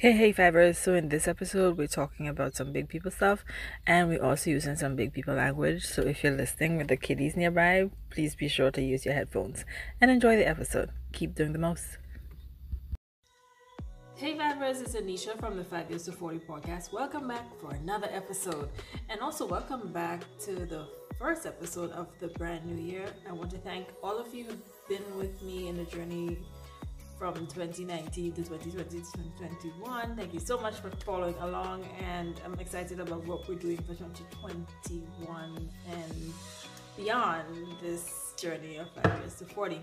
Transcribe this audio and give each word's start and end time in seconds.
Hey, 0.00 0.12
hey, 0.12 0.30
fibers. 0.30 0.78
So, 0.78 0.94
in 0.94 1.08
this 1.08 1.26
episode, 1.26 1.76
we're 1.76 1.88
talking 1.88 2.28
about 2.28 2.54
some 2.54 2.70
big 2.70 2.88
people 2.88 3.10
stuff 3.10 3.44
and 3.84 4.08
we're 4.08 4.22
also 4.22 4.48
using 4.48 4.76
some 4.76 4.94
big 4.94 5.12
people 5.12 5.34
language. 5.34 5.84
So, 5.84 6.02
if 6.02 6.22
you're 6.22 6.36
listening 6.36 6.76
with 6.76 6.86
the 6.86 6.96
kiddies 6.96 7.34
nearby, 7.34 7.90
please 8.08 8.36
be 8.36 8.46
sure 8.46 8.70
to 8.70 8.80
use 8.80 9.04
your 9.04 9.14
headphones 9.14 9.64
and 10.00 10.08
enjoy 10.08 10.36
the 10.36 10.46
episode. 10.46 10.90
Keep 11.12 11.34
doing 11.34 11.52
the 11.52 11.58
most. 11.58 11.98
Hey, 14.14 14.38
fibers, 14.38 14.80
it's 14.82 14.94
Anisha 14.94 15.36
from 15.40 15.56
the 15.56 15.64
5 15.64 15.90
Years 15.90 16.04
to 16.04 16.12
40 16.12 16.38
podcast. 16.48 16.92
Welcome 16.92 17.26
back 17.26 17.46
for 17.60 17.74
another 17.74 18.08
episode. 18.12 18.68
And 19.08 19.20
also, 19.20 19.48
welcome 19.48 19.92
back 19.92 20.22
to 20.44 20.64
the 20.64 20.86
first 21.18 21.44
episode 21.44 21.90
of 21.90 22.06
the 22.20 22.28
brand 22.28 22.64
new 22.64 22.80
year. 22.80 23.06
I 23.28 23.32
want 23.32 23.50
to 23.50 23.58
thank 23.58 23.88
all 24.00 24.16
of 24.16 24.32
you 24.32 24.44
who've 24.44 24.88
been 24.88 25.16
with 25.16 25.42
me 25.42 25.66
in 25.66 25.76
the 25.76 25.86
journey 25.86 26.38
from 27.18 27.34
2019 27.34 28.32
to 28.32 28.42
2020 28.42 28.74
to 28.74 29.12
2021. 29.12 30.16
Thank 30.16 30.32
you 30.32 30.38
so 30.38 30.56
much 30.58 30.74
for 30.74 30.90
following 31.04 31.34
along, 31.40 31.84
and 32.00 32.40
I'm 32.44 32.54
excited 32.60 33.00
about 33.00 33.26
what 33.26 33.48
we're 33.48 33.56
doing 33.56 33.78
for 33.78 33.94
2021 33.94 35.68
and 35.90 36.32
beyond 36.96 37.44
this 37.82 38.34
journey 38.40 38.76
of 38.76 38.88
five 38.92 39.18
years 39.18 39.34
to 39.36 39.46
40. 39.46 39.80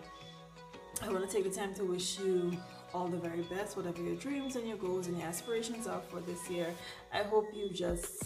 I 1.04 1.10
want 1.10 1.30
to 1.30 1.36
take 1.36 1.44
the 1.44 1.50
time 1.50 1.76
to 1.76 1.84
wish 1.84 2.20
you 2.20 2.58
all 2.94 3.08
the 3.08 3.18
very 3.18 3.42
best, 3.42 3.76
whatever 3.76 4.02
your 4.02 4.16
dreams 4.16 4.56
and 4.56 4.66
your 4.66 4.78
goals 4.78 5.08
and 5.08 5.18
your 5.18 5.28
aspirations 5.28 5.88
are 5.88 6.02
for 6.10 6.22
this 6.22 6.50
year. 6.50 6.74
I 7.14 7.24
hope 7.24 7.48
you 7.54 7.70
just 7.70 8.24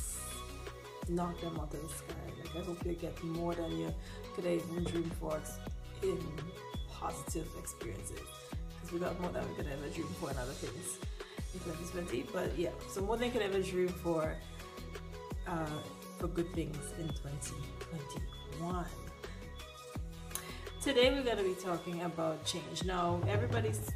knock 1.10 1.42
them 1.42 1.60
out 1.60 1.74
of 1.74 1.82
the 1.82 1.90
sky. 1.90 2.14
Like 2.38 2.64
I 2.64 2.66
hope 2.66 2.86
you 2.86 2.94
get 2.94 3.24
more 3.24 3.56
than 3.56 3.76
you 3.76 3.92
could 4.36 4.46
even 4.46 4.84
dream 4.84 5.12
for 5.20 5.42
in 6.04 6.20
positive 6.88 7.48
experiences 7.58 8.20
we 8.92 9.00
got 9.00 9.20
more 9.22 9.32
than 9.32 9.48
we 9.48 9.56
could 9.56 9.68
ever 9.68 9.88
dream 9.94 10.08
for 10.20 10.32
in 10.32 10.38
other 10.38 10.52
things 10.52 10.98
in 11.54 11.60
2020. 11.60 12.26
But 12.34 12.58
yeah, 12.58 12.70
so 12.90 13.02
more 13.02 13.18
than 13.18 13.28
we 13.28 13.34
could 13.34 13.42
ever 13.42 13.62
dream 13.62 13.90
for 13.90 14.36
uh, 15.48 15.66
for 16.18 16.28
good 16.28 16.52
things 16.54 16.78
in 17.00 17.08
2021. 17.08 18.86
Today 20.82 21.12
we're 21.12 21.24
gonna 21.24 21.44
be 21.44 21.56
talking 21.62 22.02
about 22.02 22.44
change. 22.46 22.84
Now 22.84 23.22
everybody's 23.28 23.92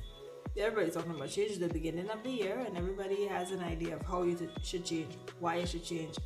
everybody's 0.57 0.93
talking 0.93 1.11
about 1.15 1.29
change 1.29 1.53
at 1.53 1.59
the 1.59 1.73
beginning 1.73 2.09
of 2.09 2.23
the 2.23 2.29
year, 2.29 2.63
and 2.65 2.77
everybody 2.77 3.25
has 3.27 3.51
an 3.51 3.61
idea 3.61 3.95
of 3.95 4.05
how 4.05 4.23
you 4.23 4.37
should 4.61 4.85
change, 4.85 5.15
why 5.39 5.55
you 5.57 5.65
should 5.65 5.83
change, 5.83 6.17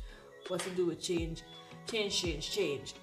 what 0.48 0.60
to 0.60 0.70
do 0.70 0.86
with 0.86 1.00
change, 1.00 1.42
change, 1.86 2.20
change, 2.20 2.50
change 2.50 2.94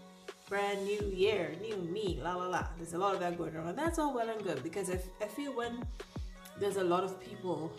brand 0.48 0.84
new 0.86 1.12
year, 1.14 1.56
new 1.62 1.78
me, 1.78 2.20
la 2.24 2.36
la 2.36 2.48
la. 2.48 2.64
There's 2.78 2.94
a 2.94 2.98
lot 2.98 3.14
of 3.14 3.20
that 3.22 3.38
going 3.38 3.56
on, 3.58 3.68
and 3.68 3.78
that's 3.78 4.00
all 4.00 4.14
well 4.14 4.30
and 4.30 4.44
good 4.44 4.62
because 4.64 4.90
I, 4.90 5.00
I 5.22 5.28
feel 5.28 5.56
when 5.56 5.84
there's 6.60 6.78
a 6.78 6.84
lot 6.84 7.04
of 7.04 7.20
people 7.20 7.72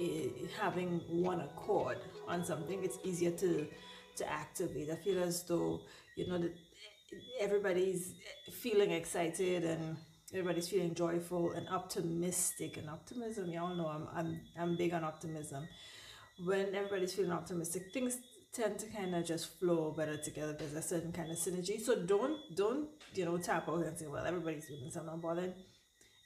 eh, 0.00 0.28
having 0.60 1.00
one 1.08 1.40
accord 1.40 1.98
on 2.28 2.44
something, 2.44 2.82
it's 2.84 2.98
easier 3.04 3.30
to 3.32 3.66
to 4.16 4.30
activate. 4.30 4.90
I 4.90 4.96
feel 4.96 5.22
as 5.22 5.42
though 5.42 5.80
you 6.16 6.28
know 6.28 6.38
that 6.38 6.56
everybody's 7.40 8.14
feeling 8.50 8.90
excited 8.92 9.64
and 9.64 9.96
everybody's 10.32 10.68
feeling 10.68 10.94
joyful 10.94 11.52
and 11.52 11.68
optimistic 11.68 12.76
and 12.76 12.88
optimism. 12.88 13.50
Y'all 13.50 13.74
know 13.74 13.88
I'm 13.88 14.08
I'm 14.14 14.40
I'm 14.58 14.76
big 14.76 14.94
on 14.94 15.04
optimism. 15.04 15.66
When 16.44 16.74
everybody's 16.74 17.14
feeling 17.14 17.30
optimistic, 17.32 17.92
things 17.92 18.18
tend 18.54 18.78
to 18.78 18.86
kind 18.86 19.14
of 19.14 19.24
just 19.24 19.58
flow 19.58 19.92
better 19.96 20.16
together. 20.16 20.52
There's 20.52 20.74
a 20.74 20.82
certain 20.82 21.12
kind 21.12 21.30
of 21.30 21.36
synergy. 21.36 21.80
So 21.80 21.96
don't 21.96 22.38
don't 22.54 22.88
you 23.14 23.24
know 23.24 23.38
tap 23.38 23.68
out 23.68 23.84
and 23.84 23.98
say, 23.98 24.06
well, 24.06 24.24
everybody's 24.24 24.66
doing 24.66 24.84
this, 24.84 24.96
I'm 24.96 25.06
not 25.06 25.20
bothered. 25.20 25.54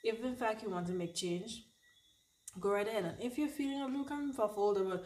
If 0.04 0.22
in 0.22 0.36
fact 0.36 0.62
you 0.62 0.70
want 0.70 0.86
to 0.88 0.92
make 0.92 1.14
change, 1.14 1.64
go 2.60 2.70
right 2.72 2.86
ahead. 2.86 3.04
And 3.04 3.20
if 3.20 3.38
you're 3.38 3.48
feeling 3.48 3.82
a 3.82 3.86
little 3.86 4.04
kind 4.04 4.30
of 4.30 4.38
about 4.38 5.04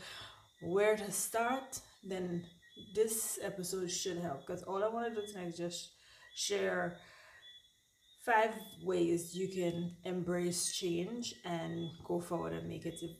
where 0.60 0.96
to 0.96 1.10
start, 1.10 1.80
then 2.04 2.44
this 2.94 3.38
episode 3.42 3.90
should 3.90 4.18
help. 4.18 4.46
Because 4.46 4.62
all 4.62 4.82
I 4.84 4.88
want 4.88 5.14
to 5.14 5.20
do 5.20 5.26
tonight 5.26 5.48
is 5.48 5.56
just 5.56 5.92
share 6.34 6.98
five 8.24 8.50
ways 8.84 9.34
you 9.34 9.48
can 9.48 9.96
embrace 10.04 10.72
change 10.72 11.34
and 11.44 11.88
go 12.04 12.20
forward 12.20 12.52
and 12.52 12.68
make 12.68 12.86
it 12.86 12.94
if, 13.02 13.10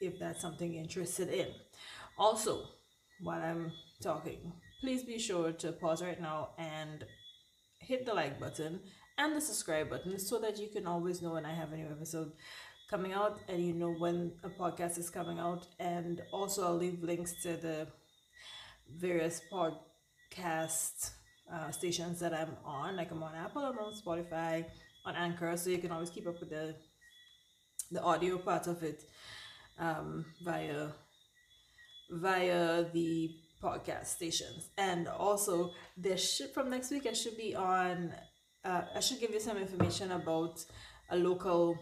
if 0.00 0.18
that's 0.20 0.40
something 0.40 0.72
you're 0.72 0.82
interested 0.82 1.28
in. 1.28 1.48
Also, 2.18 2.64
while 3.20 3.40
I'm 3.40 3.72
talking, 4.02 4.52
please 4.80 5.02
be 5.02 5.18
sure 5.18 5.52
to 5.52 5.72
pause 5.72 6.02
right 6.02 6.20
now 6.20 6.50
and 6.58 7.04
hit 7.78 8.04
the 8.06 8.14
like 8.14 8.38
button 8.38 8.80
and 9.18 9.36
the 9.36 9.40
subscribe 9.40 9.90
button 9.90 10.18
so 10.18 10.38
that 10.40 10.58
you 10.58 10.68
can 10.68 10.86
always 10.86 11.22
know 11.22 11.32
when 11.32 11.46
I 11.46 11.54
have 11.54 11.72
a 11.72 11.76
new 11.76 11.86
episode 11.86 12.32
coming 12.90 13.12
out 13.12 13.40
and 13.48 13.64
you 13.64 13.72
know 13.72 13.92
when 13.92 14.32
a 14.44 14.48
podcast 14.48 14.98
is 14.98 15.10
coming 15.10 15.38
out. 15.38 15.66
And 15.78 16.22
also, 16.32 16.64
I'll 16.64 16.76
leave 16.76 17.02
links 17.02 17.34
to 17.42 17.56
the 17.56 17.88
various 18.94 19.40
podcast 19.52 21.10
uh, 21.52 21.70
stations 21.70 22.20
that 22.20 22.34
I'm 22.34 22.56
on. 22.64 22.96
Like 22.96 23.10
I'm 23.10 23.22
on 23.22 23.34
Apple, 23.34 23.62
I'm 23.62 23.78
on 23.78 23.92
Spotify, 23.94 24.64
on 25.04 25.14
Anchor, 25.16 25.56
so 25.56 25.70
you 25.70 25.78
can 25.78 25.92
always 25.92 26.10
keep 26.10 26.26
up 26.26 26.38
with 26.40 26.50
the 26.50 26.74
the 27.92 28.02
audio 28.02 28.36
part 28.38 28.66
of 28.66 28.82
it 28.82 29.04
um, 29.78 30.24
via 30.42 30.88
via 32.10 32.84
the 32.92 33.30
podcast 33.62 34.06
stations. 34.06 34.70
And 34.76 35.08
also, 35.08 35.72
this 35.96 36.36
should 36.36 36.50
from 36.50 36.70
next 36.70 36.90
week, 36.90 37.06
I 37.06 37.12
should 37.12 37.36
be 37.36 37.54
on. 37.54 38.14
Uh, 38.64 38.82
I 38.94 39.00
should 39.00 39.20
give 39.20 39.30
you 39.30 39.40
some 39.40 39.56
information 39.58 40.10
about 40.12 40.64
a 41.10 41.16
local 41.16 41.78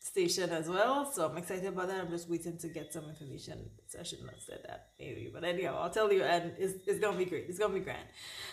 station 0.00 0.50
as 0.50 0.68
well. 0.68 1.10
So 1.12 1.28
I'm 1.28 1.36
excited 1.36 1.66
about 1.66 1.88
that. 1.88 2.00
I'm 2.00 2.10
just 2.10 2.28
waiting 2.28 2.58
to 2.58 2.68
get 2.68 2.92
some 2.92 3.08
information. 3.08 3.70
So 3.88 4.00
I 4.00 4.02
should 4.02 4.22
not 4.24 4.40
say 4.40 4.56
that 4.66 4.88
maybe, 4.98 5.30
but 5.32 5.44
anyhow, 5.44 5.78
I'll 5.80 5.90
tell 5.90 6.12
you, 6.12 6.22
and 6.22 6.52
it's, 6.58 6.74
it's 6.86 7.00
gonna 7.00 7.18
be 7.18 7.24
great. 7.24 7.46
It's 7.48 7.58
gonna 7.58 7.74
be 7.74 7.80
grand. 7.80 8.08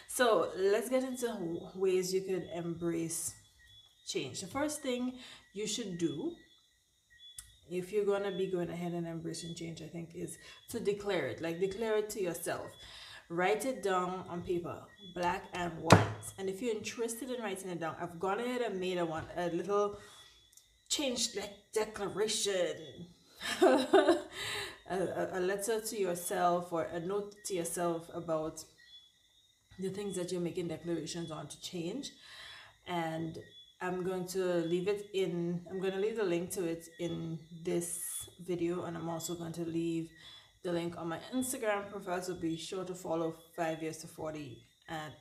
So 0.08 0.50
let's 0.58 0.90
get 0.90 1.04
into 1.04 1.70
ways 1.76 2.14
you 2.14 2.22
could 2.22 2.48
embrace 2.56 3.34
change. 4.06 4.42
The 4.42 4.48
first 4.48 4.82
thing 4.82 5.14
you 5.54 5.68
should 5.68 5.98
do 5.98 6.36
if 7.74 7.92
you're 7.92 8.06
gonna 8.06 8.32
be 8.32 8.48
going 8.48 8.70
ahead 8.70 8.94
and 8.94 9.08
embracing 9.08 9.56
change, 9.56 9.82
I 9.82 9.88
think 9.88 10.16
is 10.16 10.38
to 10.70 10.80
declare 10.80 11.28
it. 11.28 11.42
Like 11.42 11.60
declare 11.60 11.98
it 11.98 12.10
to 12.12 12.22
yourself. 12.22 12.68
Write 13.30 13.66
it 13.66 13.82
down 13.82 14.26
on 14.30 14.42
paper, 14.42 14.78
black 15.16 15.46
and 15.54 15.72
white. 15.80 16.34
And 16.38 16.50
if 16.50 16.62
you're 16.62 16.76
interested 16.76 17.30
in 17.30 17.42
writing 17.42 17.70
it 17.70 17.80
down, 17.80 17.96
I've 18.00 18.20
gone 18.20 18.40
ahead 18.40 18.62
and 18.62 18.80
made 18.80 18.98
a 18.98 19.06
one 19.06 19.26
a 19.36 19.48
little 19.50 19.98
change 20.90 21.36
like 21.36 21.54
declaration. 21.74 23.08
a, 23.62 24.18
a, 24.90 25.30
a 25.34 25.40
letter 25.40 25.82
to 25.82 26.00
yourself 26.00 26.72
or 26.72 26.84
a 26.84 27.00
note 27.00 27.36
to 27.46 27.54
yourself 27.54 28.10
about 28.14 28.64
the 29.80 29.90
things 29.90 30.16
that 30.16 30.32
you're 30.32 30.42
making 30.42 30.68
declarations 30.68 31.32
on 31.32 31.48
to 31.48 31.60
change 31.62 32.12
and 32.88 33.40
I'm 33.84 34.02
going 34.02 34.26
to 34.28 34.44
leave 34.74 34.88
it 34.88 35.10
in, 35.14 35.60
I'm 35.70 35.82
going 35.82 35.92
to 35.92 36.00
leave 36.00 36.16
the 36.16 36.24
link 36.24 36.52
to 36.52 36.64
it 36.64 36.88
in 37.00 37.38
this 37.66 38.02
video 38.40 38.86
and 38.86 38.96
I'm 38.96 39.10
also 39.10 39.36
going 39.36 39.52
to 39.54 39.66
leave 39.66 40.10
the 40.64 40.72
link 40.72 40.96
on 40.98 41.10
my 41.10 41.20
Instagram 41.36 41.92
profile 41.92 42.22
so 42.22 42.34
be 42.36 42.56
sure 42.56 42.86
to 42.86 42.96
follow 42.96 43.36
5 43.58 43.84
years 43.84 43.98
to 43.98 44.08
40 44.08 44.58
at 44.88 45.12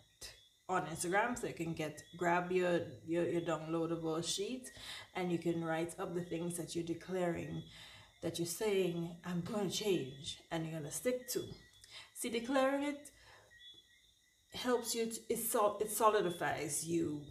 on 0.68 0.86
Instagram 0.86 1.36
so 1.36 1.48
you 1.48 1.54
can 1.54 1.74
get 1.74 2.04
grab 2.16 2.52
your, 2.52 2.82
your 3.04 3.24
your 3.24 3.40
downloadable 3.40 4.24
sheet 4.24 4.70
and 5.16 5.32
you 5.32 5.38
can 5.38 5.64
write 5.64 5.98
up 5.98 6.14
the 6.14 6.22
things 6.22 6.56
that 6.56 6.76
you're 6.76 6.84
declaring 6.84 7.64
that 8.22 8.38
you're 8.38 8.46
saying 8.46 9.16
I'm 9.24 9.40
going 9.40 9.70
to 9.70 9.76
change 9.76 10.38
and 10.52 10.64
you're 10.64 10.78
going 10.78 10.88
to 10.88 10.96
stick 10.96 11.28
to. 11.30 11.42
See 12.14 12.30
declaring 12.30 12.84
it 12.84 13.10
helps 14.54 14.94
you 14.94 15.06
to, 15.06 15.20
it, 15.28 15.38
sol- 15.38 15.78
it 15.80 15.90
solidifies 15.90 16.86
you 16.86 17.22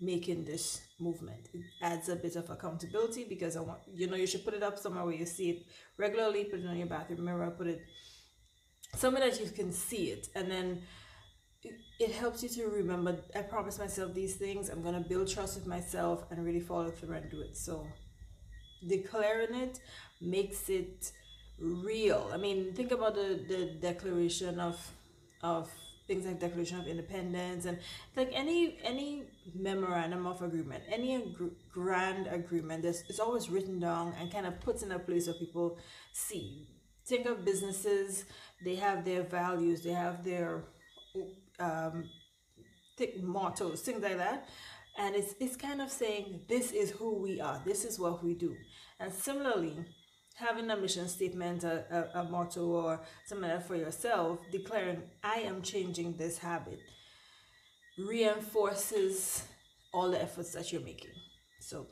making 0.00 0.44
this 0.44 0.80
movement. 1.00 1.48
It 1.52 1.62
adds 1.82 2.08
a 2.08 2.16
bit 2.16 2.36
of 2.36 2.48
accountability 2.50 3.24
because 3.28 3.56
I 3.56 3.60
want 3.60 3.80
you 3.92 4.06
know 4.06 4.16
you 4.16 4.26
should 4.26 4.44
put 4.44 4.54
it 4.54 4.62
up 4.62 4.78
somewhere 4.78 5.04
where 5.04 5.14
you 5.14 5.26
see 5.26 5.50
it 5.50 5.66
regularly. 5.96 6.44
Put 6.44 6.60
it 6.60 6.66
on 6.66 6.76
your 6.76 6.86
bathroom 6.86 7.24
mirror. 7.24 7.50
Put 7.50 7.66
it 7.68 7.82
somewhere 8.94 9.28
that 9.28 9.40
you 9.40 9.50
can 9.50 9.72
see 9.72 10.10
it, 10.10 10.28
and 10.34 10.50
then 10.50 10.82
it, 11.98 12.12
helps 12.12 12.42
you 12.42 12.48
to 12.48 12.66
remember. 12.68 13.16
I 13.34 13.42
promise 13.42 13.78
myself 13.78 14.14
these 14.14 14.36
things. 14.36 14.68
I'm 14.68 14.82
gonna 14.82 15.00
build 15.00 15.28
trust 15.28 15.56
with 15.56 15.66
myself 15.66 16.24
and 16.30 16.44
really 16.44 16.60
follow 16.60 16.90
through 16.90 17.16
and 17.16 17.30
do 17.30 17.40
it. 17.40 17.56
So 17.56 17.86
declaring 18.86 19.54
it 19.54 19.80
makes 20.20 20.68
it 20.68 21.10
real. 21.58 22.30
I 22.32 22.36
mean, 22.36 22.72
think 22.72 22.92
about 22.92 23.14
the 23.14 23.44
the 23.48 23.78
declaration 23.80 24.60
of 24.60 24.76
of 25.42 25.70
things 26.08 26.24
like 26.24 26.40
Declaration 26.40 26.80
of 26.80 26.86
Independence 26.86 27.66
and 27.66 27.78
like 28.16 28.30
any 28.32 28.78
any 28.82 29.24
memorandum 29.54 30.26
of 30.26 30.42
agreement, 30.42 30.84
any 30.90 31.34
grand 31.72 32.26
agreement, 32.26 32.82
there's, 32.82 33.02
it's 33.08 33.18
always 33.20 33.50
written 33.50 33.78
down 33.78 34.14
and 34.20 34.32
kind 34.32 34.46
of 34.46 34.60
puts 34.60 34.82
in 34.82 34.92
a 34.92 34.98
place 34.98 35.26
where 35.26 35.36
people 35.36 35.78
see. 36.12 36.68
Think 37.06 37.26
of 37.26 37.44
businesses; 37.44 38.24
they 38.64 38.76
have 38.76 39.04
their 39.04 39.22
values, 39.22 39.82
they 39.82 39.92
have 39.92 40.24
their 40.24 40.64
um, 41.58 42.04
th- 42.96 43.16
mottos, 43.22 43.80
things 43.82 44.02
like 44.02 44.18
that, 44.18 44.48
and 44.98 45.14
it's 45.14 45.34
it's 45.40 45.56
kind 45.56 45.80
of 45.80 45.90
saying 45.90 46.40
this 46.48 46.72
is 46.72 46.90
who 46.90 47.14
we 47.22 47.40
are, 47.40 47.60
this 47.64 47.84
is 47.84 47.98
what 47.98 48.22
we 48.24 48.34
do, 48.34 48.56
and 49.00 49.12
similarly 49.12 49.84
having 50.36 50.70
a 50.70 50.76
mission 50.76 51.08
statement, 51.08 51.64
a, 51.64 52.10
a, 52.14 52.20
a 52.20 52.24
motto, 52.24 52.64
or 52.64 53.00
something 53.26 53.48
like 53.48 53.58
that 53.58 53.66
for 53.66 53.74
yourself, 53.74 54.38
declaring, 54.52 55.02
I 55.24 55.40
am 55.40 55.62
changing 55.62 56.16
this 56.16 56.38
habit, 56.38 56.78
reinforces 57.98 59.44
all 59.92 60.10
the 60.10 60.22
efforts 60.22 60.52
that 60.52 60.72
you're 60.72 60.82
making. 60.82 61.10
So, 61.60 61.86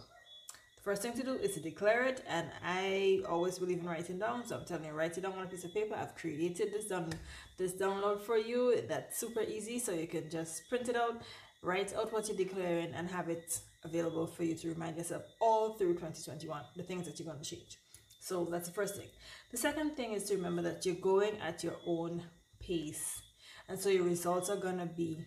the 0.76 0.82
first 0.82 1.02
thing 1.02 1.14
to 1.14 1.24
do 1.24 1.34
is 1.34 1.54
to 1.54 1.60
declare 1.60 2.04
it, 2.04 2.22
and 2.28 2.48
I 2.64 3.20
always 3.28 3.58
believe 3.58 3.80
in 3.80 3.86
writing 3.86 4.18
down. 4.18 4.46
So 4.46 4.56
I'm 4.56 4.64
telling 4.64 4.84
you, 4.84 4.92
write 4.92 5.18
it 5.18 5.22
down 5.22 5.32
on 5.32 5.42
a 5.42 5.46
piece 5.46 5.64
of 5.64 5.74
paper. 5.74 5.96
I've 5.96 6.14
created 6.14 6.72
this 6.72 6.86
down 6.86 7.10
this 7.58 7.72
download 7.72 8.20
for 8.22 8.38
you. 8.38 8.82
That's 8.88 9.18
super 9.18 9.42
easy, 9.42 9.78
so 9.78 9.92
you 9.92 10.06
can 10.06 10.30
just 10.30 10.68
print 10.68 10.88
it 10.88 10.96
out, 10.96 11.22
write 11.62 11.94
out 11.94 12.12
what 12.12 12.28
you're 12.28 12.36
declaring, 12.36 12.92
and 12.94 13.10
have 13.10 13.28
it 13.28 13.58
available 13.82 14.26
for 14.26 14.44
you 14.44 14.54
to 14.54 14.68
remind 14.68 14.96
yourself 14.96 15.22
all 15.40 15.74
through 15.74 15.94
2021 15.94 16.62
the 16.76 16.82
things 16.82 17.06
that 17.06 17.18
you're 17.18 17.26
going 17.26 17.42
to 17.42 17.50
change. 17.50 17.78
So 18.20 18.44
that's 18.44 18.68
the 18.68 18.74
first 18.74 18.96
thing. 18.96 19.08
The 19.50 19.56
second 19.56 19.96
thing 19.96 20.12
is 20.12 20.24
to 20.24 20.34
remember 20.34 20.62
that 20.62 20.84
you're 20.84 20.96
going 20.96 21.38
at 21.40 21.62
your 21.62 21.76
own 21.86 22.22
pace. 22.60 23.22
And 23.68 23.78
so 23.78 23.88
your 23.88 24.04
results 24.04 24.50
are 24.50 24.56
going 24.56 24.78
to 24.78 24.86
be 24.86 25.24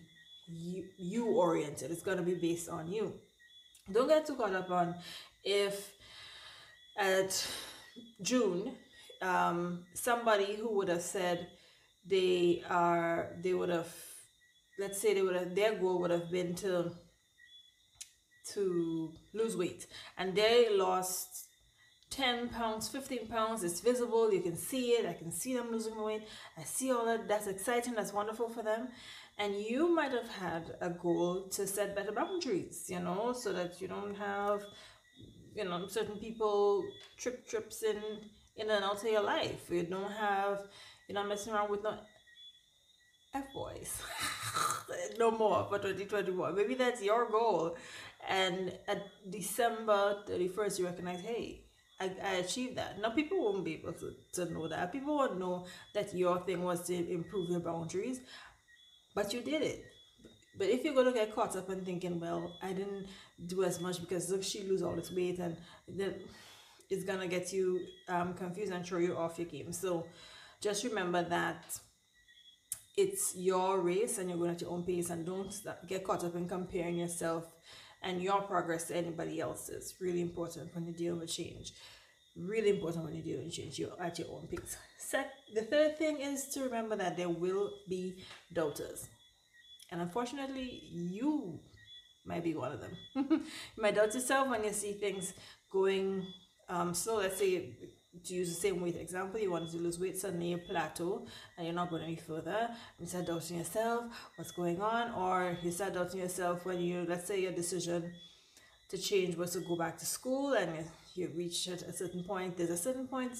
you, 0.52 0.84
you 0.96 1.26
oriented. 1.26 1.90
It's 1.90 2.02
going 2.02 2.18
to 2.18 2.22
be 2.22 2.34
based 2.34 2.68
on 2.68 2.90
you. 2.90 3.12
Don't 3.90 4.08
get 4.08 4.26
too 4.26 4.34
caught 4.34 4.54
up 4.54 4.70
on 4.70 4.94
if 5.44 5.92
at 6.96 7.46
June, 8.22 8.72
um, 9.22 9.84
somebody 9.94 10.56
who 10.56 10.76
would 10.76 10.88
have 10.88 11.02
said 11.02 11.48
they 12.06 12.62
are, 12.68 13.36
they 13.42 13.54
would 13.54 13.68
have, 13.68 13.92
let's 14.78 15.00
say 15.00 15.14
they 15.14 15.22
would 15.22 15.36
have, 15.36 15.54
their 15.54 15.74
goal 15.74 16.00
would 16.00 16.10
have 16.10 16.30
been 16.30 16.54
to, 16.56 16.92
to 18.52 19.12
lose 19.32 19.56
weight 19.56 19.86
and 20.18 20.34
they 20.34 20.68
lost 20.76 21.46
10 22.10 22.48
pounds 22.48 22.88
15 22.88 23.28
pounds 23.28 23.62
it's 23.62 23.80
visible 23.80 24.32
you 24.32 24.40
can 24.40 24.56
see 24.56 24.90
it 24.90 25.06
i 25.06 25.12
can 25.12 25.30
see 25.30 25.54
them 25.54 25.70
losing 25.70 26.02
weight 26.02 26.22
i 26.58 26.64
see 26.64 26.90
all 26.90 27.04
that 27.06 27.28
that's 27.28 27.46
exciting 27.46 27.94
that's 27.94 28.12
wonderful 28.12 28.48
for 28.48 28.64
them 28.64 28.88
and 29.40 29.54
you 29.56 29.92
might 29.92 30.12
have 30.12 30.28
had 30.28 30.76
a 30.80 30.90
goal 30.90 31.48
to 31.48 31.66
set 31.66 31.96
better 31.96 32.12
boundaries 32.12 32.84
you 32.88 33.00
know 33.00 33.32
so 33.32 33.52
that 33.52 33.80
you 33.80 33.88
don't 33.88 34.16
have 34.16 34.62
you 35.54 35.64
know 35.64 35.86
certain 35.88 36.16
people 36.16 36.84
trip 37.16 37.48
trips 37.48 37.82
in 37.82 37.96
in 38.56 38.70
and 38.70 38.84
out 38.84 39.02
of 39.02 39.10
your 39.10 39.22
life. 39.22 39.70
You 39.70 39.82
don't 39.84 40.12
have 40.12 40.68
you're 41.08 41.14
not 41.14 41.28
messing 41.28 41.52
around 41.52 41.70
with 41.70 41.82
no 41.82 41.94
f 43.34 43.44
boys 43.54 44.02
no 45.18 45.30
more 45.30 45.66
for 45.68 45.78
2021 45.78 46.54
maybe 46.54 46.74
that's 46.74 47.02
your 47.02 47.28
goal. 47.30 47.76
And 48.28 48.72
at 48.86 49.02
december 49.28 50.18
31st 50.28 50.78
you 50.78 50.84
recognize 50.86 51.20
hey 51.20 51.64
I, 52.00 52.10
I 52.24 52.32
achieved 52.36 52.78
that. 52.78 52.98
Now 52.98 53.10
people 53.10 53.38
won't 53.44 53.62
be 53.62 53.74
able 53.74 53.92
to, 53.92 54.14
to 54.32 54.50
know 54.50 54.66
that. 54.68 54.90
People 54.90 55.16
won't 55.16 55.38
know 55.38 55.66
that 55.92 56.14
your 56.14 56.38
thing 56.38 56.62
was 56.62 56.86
to 56.86 57.12
improve 57.12 57.50
your 57.50 57.60
boundaries, 57.60 58.20
but 59.14 59.32
you 59.32 59.40
did 59.40 59.62
it. 59.62 59.84
But 60.56 60.68
if 60.68 60.84
you're 60.84 60.94
gonna 60.94 61.12
get 61.12 61.34
caught 61.34 61.56
up 61.56 61.70
in 61.70 61.84
thinking, 61.84 62.20
well, 62.20 62.56
I 62.62 62.72
didn't 62.72 63.06
do 63.46 63.64
as 63.64 63.80
much 63.80 64.00
because 64.00 64.30
look, 64.30 64.42
she 64.42 64.64
lose 64.64 64.82
all 64.82 64.94
this 64.94 65.12
weight, 65.12 65.38
and 65.38 65.56
then 65.88 66.14
it's 66.90 67.04
gonna 67.04 67.28
get 67.28 67.52
you 67.52 67.80
um, 68.08 68.34
confused 68.34 68.72
and 68.72 68.84
throw 68.84 68.98
you 68.98 69.16
off 69.16 69.38
your 69.38 69.48
game. 69.48 69.72
So 69.72 70.06
just 70.60 70.84
remember 70.84 71.22
that 71.22 71.78
it's 72.96 73.34
your 73.36 73.80
race 73.80 74.18
and 74.18 74.28
you're 74.28 74.38
going 74.38 74.50
at 74.50 74.60
your 74.60 74.70
own 74.70 74.82
pace, 74.82 75.10
and 75.10 75.24
don't 75.24 75.54
get 75.88 76.04
caught 76.04 76.24
up 76.24 76.34
in 76.34 76.48
comparing 76.48 76.96
yourself 76.96 77.44
and 78.02 78.22
your 78.22 78.42
progress 78.42 78.88
to 78.88 78.96
anybody 78.96 79.40
else's. 79.40 79.94
Really 80.00 80.20
important 80.20 80.74
when 80.74 80.84
you're 80.84 80.94
dealing 80.94 81.20
with 81.20 81.32
change. 81.32 81.72
Really 82.40 82.70
important 82.70 83.04
when 83.04 83.14
you're 83.14 83.38
with 83.38 83.52
change. 83.52 83.78
You're 83.78 84.00
at 84.00 84.18
your 84.18 84.28
own 84.30 84.46
pace. 84.46 84.76
Sec- 84.98 85.32
the 85.54 85.62
third 85.62 85.98
thing 85.98 86.20
is 86.20 86.46
to 86.54 86.62
remember 86.62 86.96
that 86.96 87.16
there 87.16 87.28
will 87.28 87.70
be 87.88 88.22
doubters. 88.52 89.08
And 89.90 90.00
unfortunately, 90.00 90.84
you 90.90 91.60
might 92.24 92.44
be 92.44 92.54
one 92.54 92.72
of 92.72 92.80
them. 92.80 92.96
you 93.14 93.42
might 93.82 93.94
doubt 93.94 94.14
yourself 94.14 94.48
when 94.48 94.64
you 94.64 94.72
see 94.72 94.92
things 94.92 95.34
going 95.70 96.26
um, 96.68 96.94
slow. 96.94 97.18
Let's 97.18 97.38
say 97.38 97.76
to 98.24 98.34
use 98.34 98.48
the 98.48 98.60
same 98.60 98.80
weight 98.80 98.96
example, 98.96 99.38
you 99.38 99.50
wanted 99.50 99.70
to 99.70 99.78
lose 99.78 99.98
weight, 99.98 100.18
suddenly 100.18 100.48
you 100.48 100.58
plateau 100.58 101.26
and 101.56 101.66
you're 101.66 101.74
not 101.74 101.90
going 101.90 102.02
any 102.02 102.16
further. 102.16 102.70
You 102.98 103.06
start 103.06 103.26
doubting 103.26 103.58
yourself, 103.58 104.04
what's 104.36 104.50
going 104.50 104.80
on, 104.80 105.12
or 105.12 105.56
you 105.62 105.70
start 105.70 105.94
doubting 105.94 106.20
yourself 106.20 106.64
when 106.64 106.80
you, 106.80 107.04
let's 107.08 107.26
say, 107.26 107.40
your 107.40 107.52
decision 107.52 108.12
to 108.88 108.98
change 108.98 109.36
was 109.36 109.52
to 109.52 109.60
go 109.60 109.76
back 109.76 109.96
to 109.98 110.06
school 110.06 110.54
and 110.54 110.84
you, 111.14 111.30
reach 111.36 111.68
at 111.68 111.82
a 111.82 111.92
certain 111.92 112.24
point. 112.24 112.56
There's 112.56 112.70
a 112.70 112.76
certain 112.76 113.06
point 113.06 113.32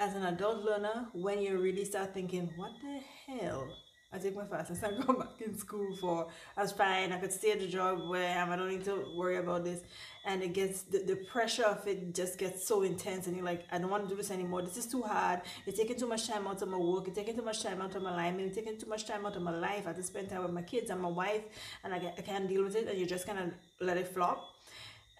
as 0.00 0.14
an 0.14 0.24
adult 0.24 0.64
learner 0.64 1.08
when 1.12 1.40
you 1.40 1.58
really 1.58 1.84
start 1.84 2.14
thinking, 2.14 2.50
what 2.56 2.72
the 2.82 3.00
hell 3.26 3.68
I 4.14 4.18
take 4.18 4.36
my 4.36 4.44
fast 4.44 4.70
and 4.70 5.06
go 5.06 5.12
back 5.20 5.40
in 5.40 5.56
school 5.56 5.96
for 5.96 6.28
I 6.56 6.62
was 6.62 6.72
fine, 6.72 7.12
I 7.12 7.18
could 7.18 7.32
stay 7.32 7.52
at 7.52 7.60
the 7.60 7.66
job 7.66 8.08
where 8.10 8.28
I 8.28 8.32
am, 8.42 8.50
I 8.50 8.56
don't 8.56 8.68
need 8.68 8.84
to 8.84 9.06
worry 9.16 9.38
about 9.38 9.64
this. 9.64 9.80
And 10.26 10.42
it 10.42 10.52
gets 10.52 10.82
the, 10.82 10.98
the 10.98 11.16
pressure 11.16 11.64
of 11.64 11.86
it 11.88 12.14
just 12.14 12.38
gets 12.38 12.66
so 12.68 12.82
intense 12.82 13.26
and 13.26 13.34
you're 13.34 13.44
like, 13.44 13.64
I 13.72 13.78
don't 13.78 13.88
want 13.88 14.04
to 14.04 14.08
do 14.10 14.16
this 14.16 14.30
anymore. 14.30 14.60
This 14.62 14.76
is 14.76 14.86
too 14.86 15.02
hard. 15.02 15.40
It's 15.66 15.78
taking 15.78 15.98
too 15.98 16.06
much 16.06 16.28
time 16.28 16.46
out 16.46 16.60
of 16.60 16.68
my 16.68 16.76
work, 16.76 17.08
it's 17.08 17.16
taking 17.16 17.36
too 17.36 17.42
much 17.42 17.62
time 17.62 17.80
out 17.80 17.94
of 17.94 18.02
my 18.02 18.14
life, 18.14 18.34
it's 18.38 18.56
taking 18.56 18.78
too 18.78 18.88
much 18.88 19.06
time 19.06 19.24
out 19.24 19.34
of 19.34 19.42
my 19.42 19.56
life. 19.56 19.84
I 19.84 19.88
have 19.88 19.96
to 19.96 20.02
spend 20.02 20.28
time 20.28 20.42
with 20.42 20.52
my 20.52 20.62
kids 20.62 20.90
and 20.90 21.00
my 21.00 21.08
wife 21.08 21.44
and 21.82 21.94
I, 21.94 21.98
get, 21.98 22.14
I 22.18 22.22
can't 22.22 22.46
deal 22.46 22.64
with 22.64 22.76
it 22.76 22.88
and 22.88 22.98
you 22.98 23.06
just 23.06 23.24
kinda 23.24 23.50
let 23.80 23.96
it 23.96 24.08
flop. 24.08 24.46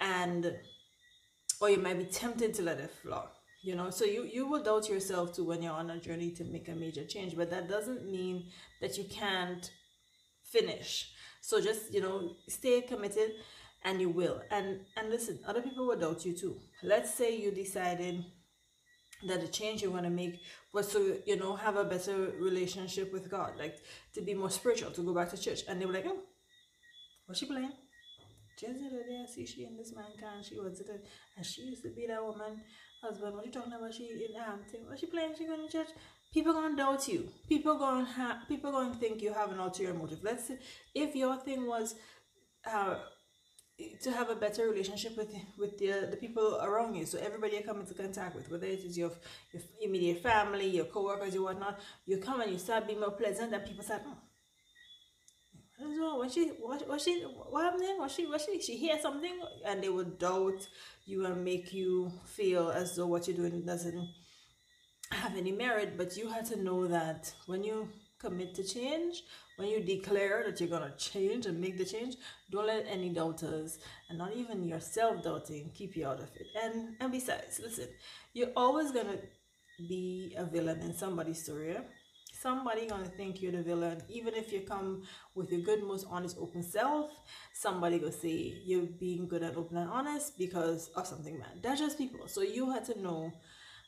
And 0.01 0.55
or 1.63 1.71
you 1.71 1.79
might 1.79 1.99
be 1.99 2.05
tempted 2.05 2.53
to 2.55 2.63
let 2.63 2.79
it 2.79 2.91
flop 3.03 3.43
you 3.63 3.77
know? 3.77 3.91
So 3.91 4.05
you 4.05 4.25
you 4.25 4.47
will 4.47 4.63
doubt 4.63 4.89
yourself 4.89 5.35
too 5.35 5.45
when 5.45 5.63
you're 5.63 5.73
on 5.73 5.91
a 5.91 5.99
journey 5.99 6.31
to 6.33 6.45
make 6.45 6.69
a 6.69 6.75
major 6.75 7.05
change 7.05 7.37
but 7.37 7.51
that 7.51 7.69
doesn't 7.69 8.11
mean 8.11 8.51
that 8.81 8.99
you 8.99 9.05
can't 9.05 9.71
finish. 10.43 11.13
So 11.41 11.61
just 11.61 11.95
you 11.95 12.01
know 12.01 12.37
stay 12.49 12.83
committed 12.83 13.33
and 13.85 14.01
you 14.01 14.11
will. 14.11 14.43
And 14.51 14.81
and 14.97 15.09
listen 15.09 15.39
other 15.47 15.63
people 15.63 15.87
will 15.87 15.99
doubt 15.99 16.27
you 16.27 16.37
too. 16.37 16.57
Let's 16.83 17.15
say 17.15 17.37
you 17.37 17.53
decided 17.53 18.25
that 19.29 19.41
the 19.41 19.47
change 19.49 19.83
you 19.83 19.91
want 19.93 20.05
to 20.05 20.11
make 20.11 20.41
was 20.73 20.93
to 20.93 21.23
you 21.25 21.37
know 21.37 21.55
have 21.55 21.77
a 21.77 21.85
better 21.85 22.33
relationship 22.41 23.13
with 23.13 23.31
god 23.31 23.53
like 23.57 23.77
to 24.13 24.21
be 24.21 24.35
more 24.35 24.51
spiritual 24.51 24.91
to 24.91 25.01
go 25.01 25.15
back 25.15 25.31
to 25.31 25.41
church 25.41 25.61
and 25.69 25.81
they 25.81 25.87
were 25.87 25.93
like 25.93 26.07
oh 26.09 26.19
what's 27.27 27.39
she 27.39 27.47
playing 27.47 27.71
just 28.63 28.79
the 28.81 28.87
other 28.91 29.05
day 29.09 29.19
I 29.25 29.27
see 29.35 29.47
she 29.47 29.65
in 29.65 29.77
this 29.77 29.93
man 29.99 30.13
can 30.21 30.43
she 30.49 30.59
was 30.59 30.81
it 30.81 30.89
and 31.37 31.45
she 31.51 31.63
used 31.71 31.83
to 31.83 31.91
be 31.91 32.07
that 32.07 32.23
woman 32.29 32.55
husband, 33.03 33.35
what 33.35 33.45
you 33.45 33.53
talking 33.53 33.73
about? 33.73 33.93
She 33.93 34.05
in 34.05 34.41
um 34.41 34.61
thing, 34.71 34.87
what 34.87 34.99
she 34.99 35.07
playing? 35.07 35.35
She 35.37 35.47
going 35.47 35.67
to 35.67 35.73
church. 35.73 35.89
People 36.33 36.53
gonna 36.55 36.77
doubt 36.77 37.09
you. 37.09 37.29
People 37.49 37.77
gonna 37.79 38.05
have. 38.05 38.49
People 38.49 38.73
gonna 38.73 38.95
think 38.95 39.21
you 39.21 39.35
have 39.35 39.51
an 39.51 39.59
ulterior 39.59 39.93
motive. 39.93 40.21
Let's 40.23 40.49
say 40.49 40.59
if 40.95 41.15
your 41.15 41.37
thing 41.37 41.67
was, 41.67 41.95
uh, 42.73 42.97
to 44.03 44.13
have 44.13 44.31
a 44.31 44.37
better 44.37 44.69
relationship 44.69 45.17
with 45.17 45.31
with 45.59 45.77
the 45.79 46.09
the 46.11 46.17
people 46.17 46.59
around 46.63 46.95
you. 46.95 47.05
So 47.07 47.19
everybody 47.19 47.57
you 47.57 47.63
come 47.63 47.81
into 47.81 47.95
contact 47.95 48.35
with, 48.37 48.51
whether 48.51 48.67
it 48.67 48.85
is 48.89 48.97
your 48.97 49.13
your 49.53 49.63
immediate 49.81 50.23
family, 50.23 50.69
your 50.69 50.87
coworkers, 50.87 51.35
your 51.35 51.45
whatnot, 51.45 51.81
you 52.07 52.19
come 52.19 52.41
and 52.41 52.53
you 52.53 52.59
start 52.59 52.87
being 52.87 53.01
more 53.01 53.11
pleasant, 53.23 53.53
and 53.53 53.65
people 53.65 53.85
start. 53.85 54.03
Oh, 54.07 54.17
what 55.85 56.31
she 56.33 56.49
what, 56.61 56.89
what 56.89 57.01
she 57.01 57.23
what 57.23 57.65
happened? 57.65 57.99
What 57.99 58.11
she 58.11 58.27
what 58.27 58.41
she 58.41 58.61
she 58.61 58.77
hear 58.77 58.99
something 59.01 59.41
and 59.65 59.83
they 59.83 59.89
would 59.89 60.19
doubt 60.19 60.67
you 61.05 61.27
and 61.27 61.45
make 61.45 61.73
you 61.73 62.13
feel 62.27 62.71
as 62.71 62.97
though 62.97 63.07
what 63.07 63.27
you're 63.27 63.37
doing 63.37 63.65
doesn't 63.65 64.09
have 65.11 65.37
any 65.37 65.53
merit, 65.53 65.97
but 65.97 66.17
you 66.17 66.29
had 66.29 66.47
to 66.47 66.57
know 66.63 66.87
that 66.87 67.33
when 67.47 67.63
you 67.63 67.89
commit 68.19 68.55
to 68.55 68.65
change, 68.65 69.23
when 69.57 69.69
you 69.69 69.81
declare 69.81 70.45
that 70.47 70.61
you're 70.61 70.69
gonna 70.71 70.95
change 70.97 71.47
and 71.47 71.61
make 71.61 71.77
the 71.77 71.85
change, 71.85 72.17
don't 72.51 72.67
let 72.67 72.87
any 72.89 73.11
doubters 73.11 73.79
and 74.09 74.19
not 74.19 74.33
even 74.35 74.65
yourself 74.65 75.23
doubting 75.23 75.71
keep 75.75 75.97
you 75.97 76.07
out 76.07 76.21
of 76.21 76.31
it. 76.37 76.47
And 76.63 76.97
and 77.01 77.13
besides, 77.13 77.61
listen, 77.63 77.89
you're 78.33 78.53
always 78.57 78.91
gonna 78.93 79.19
be 79.89 80.35
a 80.39 80.45
villain 80.45 80.81
in 80.81 80.95
somebody's 80.95 81.43
story. 81.43 81.77
Somebody 82.43 82.89
gonna 82.89 83.05
think 83.05 83.41
you're 83.41 83.53
the 83.53 83.63
villain, 83.63 84.03
even 84.09 84.35
if 84.35 84.53
you 84.53 84.63
come 84.63 85.03
with 85.37 85.53
your 85.53 85.61
good, 85.61 85.85
most 85.85 86.07
honest, 86.11 86.37
open 86.41 86.65
self. 86.65 87.13
Somebody 87.55 88.01
gonna 88.01 88.11
say 88.11 88.61
you're 88.65 88.83
being 88.83 89.29
good 89.29 89.43
and 89.43 89.57
open 89.57 89.77
and 89.77 89.89
honest 89.89 90.37
because 90.37 90.89
of 90.97 91.07
something 91.07 91.39
bad. 91.39 91.63
That's 91.63 91.81
just 91.81 91.99
people. 91.99 92.27
So 92.27 92.43
you 92.43 92.69
had 92.73 92.85
to 92.87 93.01
know 93.01 93.33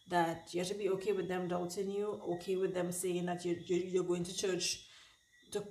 that 0.08 0.50
you 0.52 0.60
have 0.60 0.68
to 0.68 0.74
be 0.74 0.88
okay 0.90 1.10
with 1.10 1.26
them 1.26 1.48
doubting 1.48 1.90
you, 1.90 2.20
okay 2.34 2.54
with 2.54 2.74
them 2.74 2.92
saying 2.92 3.26
that 3.26 3.44
you 3.44 3.60
you're 3.66 4.04
going 4.04 4.22
to 4.22 4.36
church 4.36 4.86
to 5.50 5.64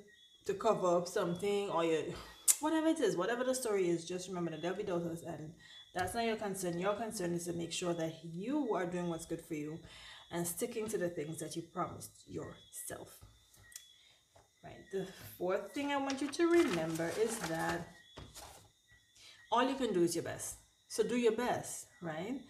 to 0.45 0.53
cover 0.53 0.97
up 0.97 1.07
something 1.07 1.69
or 1.69 1.85
you 1.85 2.13
whatever 2.59 2.87
it 2.87 2.99
is, 2.99 3.15
whatever 3.15 3.45
the 3.45 3.55
story 3.55 3.87
is. 3.87 4.03
Just 4.03 4.27
remember 4.27 4.51
that 4.51 4.61
there'll 4.61 4.75
be 4.75 4.83
doubters, 4.83 5.21
and 5.21 5.53
that's 5.95 6.15
not 6.15 6.25
your 6.25 6.35
concern. 6.35 6.77
Your 6.77 6.95
concern 6.95 7.31
is 7.31 7.45
to 7.45 7.53
make 7.53 7.71
sure 7.71 7.93
that 7.93 8.15
you 8.25 8.75
are 8.75 8.85
doing 8.85 9.07
what's 9.07 9.25
good 9.25 9.41
for 9.41 9.53
you 9.53 9.79
and 10.33 10.45
sticking 10.45 10.87
to 10.89 10.97
the 10.97 11.09
things 11.09 11.39
that 11.39 11.55
you 11.55 11.61
promised 11.61 12.11
yourself. 12.27 13.17
Right. 14.63 14.83
The 14.91 15.07
fourth 15.37 15.71
thing 15.73 15.91
I 15.91 15.97
want 15.97 16.21
you 16.21 16.27
to 16.29 16.47
remember 16.47 17.09
is 17.21 17.37
that 17.39 17.87
all 19.51 19.67
you 19.67 19.75
can 19.75 19.93
do 19.93 20.03
is 20.03 20.15
your 20.15 20.23
best. 20.23 20.57
So 20.87 21.03
do 21.03 21.15
your 21.15 21.33
best, 21.33 21.87
right? 22.01 22.41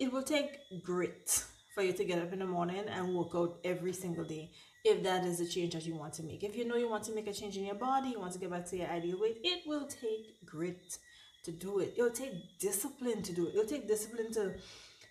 it 0.00 0.12
will 0.12 0.22
take 0.22 0.58
grit 0.82 1.44
for 1.74 1.82
you 1.82 1.92
to 1.92 2.04
get 2.04 2.18
up 2.20 2.32
in 2.32 2.40
the 2.40 2.46
morning 2.46 2.84
and 2.88 3.14
work 3.14 3.34
out 3.34 3.58
every 3.64 3.92
single 3.92 4.24
day 4.24 4.50
if 4.84 5.02
that 5.02 5.24
is 5.24 5.38
the 5.38 5.46
change 5.46 5.74
that 5.74 5.84
you 5.84 5.94
want 5.94 6.12
to 6.14 6.22
make. 6.22 6.44
If 6.44 6.56
you 6.56 6.66
know 6.66 6.76
you 6.76 6.88
want 6.88 7.04
to 7.04 7.14
make 7.14 7.26
a 7.26 7.32
change 7.32 7.56
in 7.56 7.64
your 7.64 7.74
body, 7.74 8.10
you 8.10 8.20
want 8.20 8.32
to 8.32 8.38
get 8.38 8.50
back 8.50 8.66
to 8.70 8.76
your 8.76 8.88
ideal 8.88 9.18
weight, 9.20 9.38
it 9.42 9.62
will 9.66 9.86
take 9.86 10.44
grit 10.44 10.98
to 11.44 11.52
do 11.52 11.80
it. 11.80 11.94
It'll 11.96 12.10
take 12.10 12.58
discipline 12.58 13.22
to 13.22 13.32
do 13.32 13.46
it. 13.46 13.54
It'll 13.54 13.66
take 13.66 13.88
discipline 13.88 14.32
to 14.34 14.54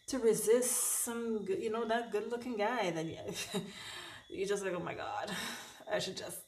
to 0.07 0.19
resist 0.19 1.03
some 1.03 1.45
you 1.47 1.71
know, 1.71 1.85
that 1.85 2.11
good 2.11 2.29
looking 2.29 2.57
guy 2.57 2.91
that 2.91 3.05
you, 3.05 3.17
you're 4.29 4.47
just 4.47 4.63
like, 4.63 4.73
oh 4.75 4.79
my 4.79 4.93
God, 4.93 5.31
I 5.91 5.99
should 5.99 6.17
just 6.17 6.39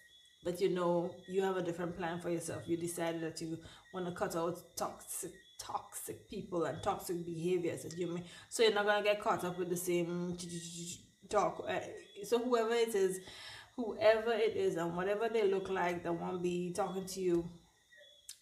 but 0.43 0.61
you 0.61 0.69
know 0.69 1.13
you 1.27 1.41
have 1.41 1.57
a 1.57 1.61
different 1.61 1.97
plan 1.97 2.21
for 2.21 2.29
yourself. 2.29 2.63
You 2.67 2.77
decided 2.77 3.21
that 3.21 3.41
you 3.41 3.57
want 3.93 4.05
to 4.05 4.13
cut 4.13 4.35
out 4.35 4.57
toxic 4.77 5.31
toxic 5.59 6.29
people 6.29 6.65
and 6.65 6.81
toxic 6.83 7.25
behaviors 7.25 7.83
that 7.83 7.97
you 7.97 8.07
mean 8.07 8.23
so 8.47 8.63
you're 8.63 8.73
not 8.73 8.85
gonna 8.85 9.03
get 9.03 9.19
caught 9.19 9.43
up 9.43 9.57
with 9.57 9.69
the 9.69 9.75
same 9.75 10.37
talk 11.29 11.65
uh, 11.67 11.79
so 12.23 12.37
whoever 12.39 12.73
it 12.73 12.93
is 12.93 13.19
whoever 13.75 14.33
it 14.33 14.55
is 14.55 14.75
and 14.75 14.95
whatever 14.95 15.27
they 15.29 15.49
look 15.49 15.69
like 15.69 16.03
that 16.03 16.13
won't 16.13 16.41
be 16.43 16.71
talking 16.73 17.05
to 17.05 17.19
you 17.19 17.49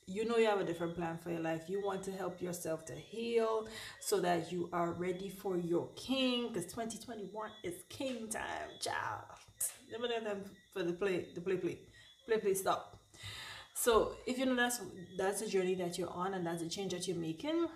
you 0.07 0.23
know 0.25 0.37
you 0.37 0.45
have 0.45 0.59
a 0.59 0.63
different 0.63 0.95
plan 0.95 1.17
for 1.17 1.31
your 1.31 1.39
life. 1.39 1.63
You 1.67 1.81
want 1.83 2.03
to 2.03 2.11
help 2.11 2.41
yourself 2.41 2.85
to 2.85 2.93
heal 2.93 3.67
so 3.99 4.19
that 4.21 4.51
you 4.51 4.69
are 4.71 4.91
ready 4.93 5.29
for 5.29 5.57
your 5.57 5.89
king 5.95 6.49
because 6.49 6.65
2021 6.65 7.49
is 7.63 7.73
king 7.89 8.29
time 8.29 8.69
child. 8.79 9.23
Never 9.91 10.07
let 10.07 10.23
them 10.23 10.43
for 10.73 10.83
the 10.83 10.93
play 10.93 11.27
the 11.33 11.41
play 11.41 11.57
play. 11.57 11.79
Play 12.27 12.37
play 12.37 12.53
stop. 12.53 12.99
So 13.73 14.15
if 14.27 14.37
you 14.37 14.45
know 14.45 14.55
that's 14.55 14.81
that's 15.17 15.41
a 15.41 15.49
journey 15.49 15.75
that 15.75 15.97
you're 15.97 16.09
on 16.09 16.35
and 16.35 16.45
that's 16.45 16.61
a 16.61 16.69
change 16.69 16.93
that 16.93 17.07
you're 17.07 17.17
making 17.17 17.67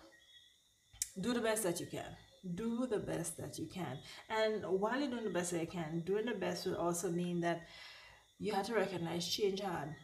do 1.20 1.34
the 1.34 1.42
best 1.42 1.64
that 1.64 1.80
you 1.80 1.88
can. 1.88 2.16
Do 2.56 2.88
the 2.88 3.00
best 3.00 3.38
that 3.38 3.58
you 3.58 3.66
can. 3.66 3.98
And 4.30 4.64
while 4.80 4.98
you're 4.98 5.10
doing 5.10 5.26
the 5.26 5.30
best 5.32 5.52
that 5.52 5.62
you 5.62 5.68
can 5.68 6.02
doing 6.06 6.26
the 6.26 6.36
best 6.36 6.66
will 6.66 6.78
also 6.78 7.10
mean 7.10 7.42
that 7.42 7.62
you 8.38 8.54
have 8.54 8.68
to 8.68 8.76
recognize 8.76 9.28
change 9.28 9.62
hard 9.62 9.96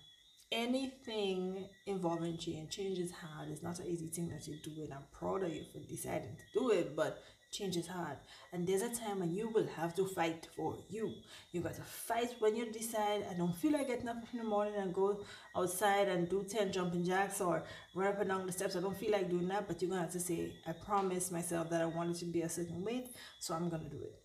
anything 0.51 1.67
involving 1.85 2.37
change 2.37 2.69
change 2.75 2.99
is 2.99 3.11
hard. 3.11 3.49
It's 3.49 3.63
not 3.63 3.79
an 3.79 3.87
easy 3.87 4.07
thing 4.07 4.29
that 4.29 4.47
you 4.47 4.55
do 4.63 4.83
and 4.83 4.93
i'm 4.93 5.05
proud 5.11 5.43
of 5.43 5.53
you 5.53 5.63
for 5.71 5.79
deciding 5.79 6.35
to 6.37 6.59
do 6.59 6.71
it 6.71 6.95
but 6.95 7.23
change 7.51 7.77
is 7.77 7.87
hard. 7.87 8.17
And 8.51 8.67
there's 8.67 8.81
a 8.81 8.89
time 8.89 9.19
when 9.19 9.33
you 9.33 9.49
will 9.49 9.67
have 9.77 9.95
to 9.95 10.05
fight 10.05 10.47
for 10.55 10.77
you. 10.89 11.13
You 11.51 11.61
got 11.61 11.75
to 11.75 11.81
fight 11.81 12.35
when 12.39 12.55
you 12.55 12.71
decide 12.71 13.25
i 13.29 13.33
don't 13.33 13.55
feel 13.55 13.71
like 13.73 13.87
getting 13.87 14.09
up 14.09 14.17
in 14.31 14.39
the 14.39 14.45
morning 14.45 14.75
and 14.77 14.93
go 14.93 15.23
outside 15.55 16.07
and 16.07 16.29
do 16.29 16.43
10 16.43 16.71
jumping 16.71 17.05
jacks 17.05 17.41
or 17.41 17.63
run 17.95 18.07
up 18.07 18.19
and 18.19 18.29
down 18.29 18.45
the 18.45 18.51
steps. 18.51 18.75
I 18.75 18.81
don't 18.81 18.97
feel 18.97 19.11
like 19.11 19.29
doing 19.29 19.47
that 19.47 19.67
but 19.67 19.81
you're 19.81 19.89
gonna 19.89 20.01
have 20.01 20.11
to 20.11 20.19
say 20.19 20.53
i 20.67 20.73
promised 20.73 21.31
myself 21.31 21.69
that 21.69 21.81
i 21.81 21.85
wanted 21.85 22.17
to 22.17 22.25
be 22.25 22.41
a 22.41 22.49
certain 22.49 22.83
weight 22.83 23.07
so 23.39 23.53
i'm 23.53 23.69
gonna 23.69 23.89
do 23.89 24.01
it. 24.01 24.21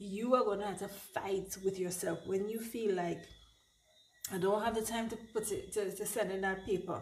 You 0.00 0.34
are 0.36 0.44
gonna 0.44 0.66
have 0.66 0.78
to 0.78 0.88
fight 0.88 1.56
with 1.64 1.76
yourself. 1.78 2.20
When 2.24 2.48
you 2.48 2.60
feel 2.60 2.94
like 2.94 3.22
I 4.32 4.38
don't 4.38 4.62
have 4.62 4.74
the 4.74 4.82
time 4.82 5.08
to 5.10 5.16
put 5.16 5.50
it 5.52 5.72
to, 5.72 5.90
to 5.90 6.06
send 6.06 6.30
in 6.30 6.40
that 6.42 6.66
paper. 6.66 7.00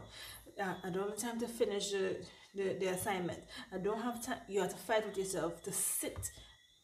I 0.61 0.91
don't 0.91 1.11
have 1.11 1.19
time 1.19 1.39
to 1.41 1.49
finish 1.49 1.91
the 1.91 2.17
the, 2.57 2.77
the 2.81 2.87
assignment. 2.87 3.41
I 3.73 3.79
don't 3.79 4.01
have 4.01 4.25
time. 4.25 4.39
You 4.49 4.63
have 4.63 4.71
to 4.71 4.77
fight 4.77 5.07
with 5.07 5.19
yourself 5.19 5.63
to 5.65 5.73
sit. 5.73 6.31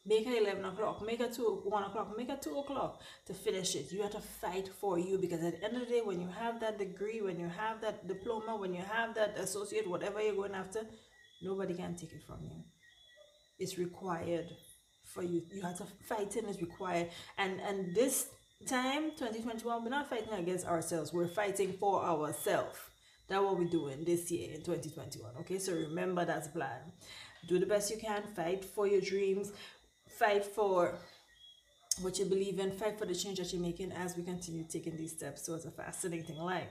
Make 0.05 0.27
it 0.27 0.43
11 0.43 0.65
o'clock, 0.65 1.07
make 1.07 1.21
it 1.21 1.33
2, 1.33 1.63
1 1.65 1.85
o'clock, 1.85 2.17
make 2.19 2.29
it 2.29 2.43
2 2.43 2.59
o'clock 2.59 3.01
to 3.25 3.33
finish 3.33 3.77
it. 3.77 3.93
You 3.93 4.03
have 4.03 4.11
to 4.11 4.21
fight 4.21 4.69
for 4.81 4.99
you 4.99 5.17
because 5.17 5.45
at 5.45 5.61
the 5.61 5.65
end 5.65 5.77
of 5.77 5.87
the 5.87 5.95
day, 5.95 6.01
when 6.05 6.21
you 6.21 6.27
have 6.27 6.59
that 6.59 6.77
degree, 6.77 7.21
when 7.21 7.39
you 7.39 7.49
have 7.49 7.81
that 7.83 8.09
diploma, 8.09 8.57
when 8.57 8.75
you 8.75 8.83
have 8.83 9.15
that 9.15 9.39
associate, 9.39 9.89
whatever 9.89 10.21
you're 10.21 10.35
going 10.35 10.55
after, 10.55 10.81
nobody 11.41 11.75
can 11.75 11.95
take 11.95 12.13
it 12.13 12.25
from 12.27 12.41
you. 12.43 12.65
It's 13.61 13.79
required 13.79 14.51
for 15.15 15.23
you. 15.23 15.43
You 15.55 15.63
have 15.63 15.79
to 15.79 15.85
fighting 16.09 16.47
is 16.47 16.61
required. 16.61 17.11
And 17.39 17.61
and 17.61 17.95
this 17.95 18.27
time, 18.67 19.11
2021, 19.11 19.85
we're 19.85 19.91
not 19.91 20.09
fighting 20.09 20.33
against 20.33 20.67
ourselves. 20.67 21.13
We're 21.13 21.29
fighting 21.29 21.75
for 21.75 22.03
ourselves 22.03 22.79
that's 23.33 23.43
what 23.43 23.59
we're 23.59 23.65
doing 23.65 24.05
this 24.05 24.31
year 24.31 24.51
in 24.53 24.63
2021. 24.63 25.33
Okay, 25.41 25.59
so 25.59 25.73
remember 25.73 26.25
that's 26.25 26.49
plan. 26.49 26.81
Do 27.49 27.59
the 27.59 27.67
best 27.67 27.91
you 27.91 27.97
can, 27.97 28.23
fight 28.37 28.65
for 28.65 28.87
your 28.87 29.01
dreams, 29.01 29.53
fight 30.07 30.45
for 30.45 30.99
what 32.01 32.19
you 32.19 32.27
believe 32.27 32.59
in, 32.59 32.71
fight 32.73 32.99
for 32.99 33.07
the 33.07 33.15
change 33.15 33.39
that 33.39 33.53
you're 33.53 33.63
making 33.63 33.93
as 33.93 34.17
we 34.17 34.23
continue 34.23 34.65
taking 34.69 34.97
these 34.97 35.13
steps 35.13 35.47
towards 35.47 35.65
a 35.65 35.71
fascinating 35.71 36.37
life. 36.37 36.69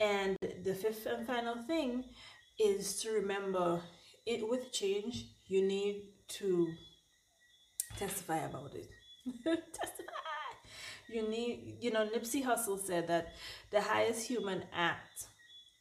And 0.00 0.36
the 0.40 0.74
fifth 0.74 1.06
and 1.06 1.26
final 1.26 1.56
thing 1.62 2.04
is 2.58 3.00
to 3.02 3.12
remember 3.12 3.80
it 4.26 4.48
with 4.48 4.72
change, 4.72 5.26
you 5.46 5.62
need 5.62 6.02
to 6.28 6.72
testify 7.96 8.38
about 8.38 8.74
it. 8.74 8.88
You 11.12 11.28
need, 11.28 11.78
you 11.80 11.90
know, 11.90 12.06
Nipsey 12.06 12.44
Hussle 12.44 12.78
said 12.78 13.08
that 13.08 13.34
the 13.70 13.80
highest 13.80 14.26
human 14.26 14.62
act 14.72 15.26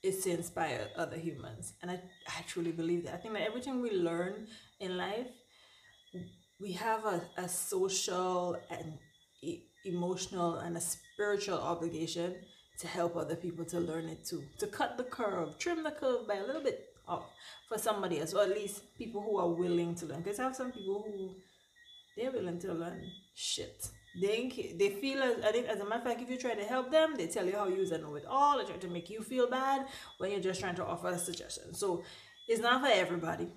is 0.02 0.24
to 0.24 0.32
inspire 0.32 0.88
other 0.96 1.18
humans. 1.18 1.74
And 1.82 1.92
I, 1.92 2.02
I 2.28 2.42
truly 2.48 2.72
believe 2.72 3.04
that. 3.06 3.14
I 3.14 3.18
think 3.18 3.34
that 3.34 3.44
everything 3.44 3.82
we 3.82 3.92
learn 3.92 4.48
in 4.80 4.98
life, 4.98 5.28
we 6.60 6.72
have 6.74 7.06
a, 7.06 7.22
a 7.38 7.50
social 7.50 8.58
and 8.70 8.98
e- 9.42 9.64
emotional 9.86 10.56
and 10.60 10.78
a 10.78 10.82
spiritual 10.82 11.60
obligation 11.60 12.36
to 12.80 12.88
help 12.88 13.18
other 13.18 13.36
people 13.36 13.66
to 13.66 13.80
learn 13.80 14.06
it 14.06 14.26
too. 14.26 14.44
To 14.60 14.68
cut 14.68 14.98
the 14.98 15.04
curve, 15.04 15.60
trim 15.60 15.84
the 15.84 15.92
curve 15.92 16.28
by 16.28 16.36
a 16.36 16.46
little 16.46 16.64
bit 16.64 16.86
off 17.08 17.26
for 17.68 17.78
somebody 17.78 18.20
else, 18.20 18.34
or 18.34 18.44
at 18.44 18.50
least 18.50 18.96
people 18.98 19.22
who 19.22 19.38
are 19.38 19.50
willing 19.50 19.96
to 19.96 20.06
learn. 20.06 20.22
Because 20.22 20.40
I 20.40 20.44
have 20.44 20.56
some 20.56 20.72
people 20.72 21.04
who 21.06 21.36
they're 22.16 22.32
willing 22.32 22.60
to 22.60 22.74
learn 22.74 23.04
shit 23.36 23.90
they 24.22 24.76
they 24.78 24.90
feel 24.90 25.22
as 25.22 25.44
I 25.44 25.52
think 25.52 25.68
as 25.68 25.80
a 25.80 25.86
matter 25.86 26.02
of 26.02 26.04
fact, 26.04 26.22
if 26.22 26.30
you 26.30 26.38
try 26.38 26.56
to 26.56 26.64
help 26.64 26.92
them, 26.92 27.16
they 27.18 27.28
tell 27.28 27.46
you 27.46 27.56
how 27.56 27.68
you 27.68 27.86
know 28.00 28.16
it 28.16 28.26
all. 28.26 28.58
They 28.58 28.66
try 28.66 28.78
to 28.78 28.88
make 28.88 29.10
you 29.10 29.22
feel 29.22 29.50
bad 29.50 29.88
when 30.18 30.32
you're 30.32 30.40
just 30.40 30.60
trying 30.60 30.76
to 30.76 30.86
offer 30.86 31.10
a 31.10 31.18
suggestion. 31.18 31.74
So 31.74 32.04
it's 32.48 32.62
not 32.62 32.82
for 32.82 32.92
everybody, 32.92 33.48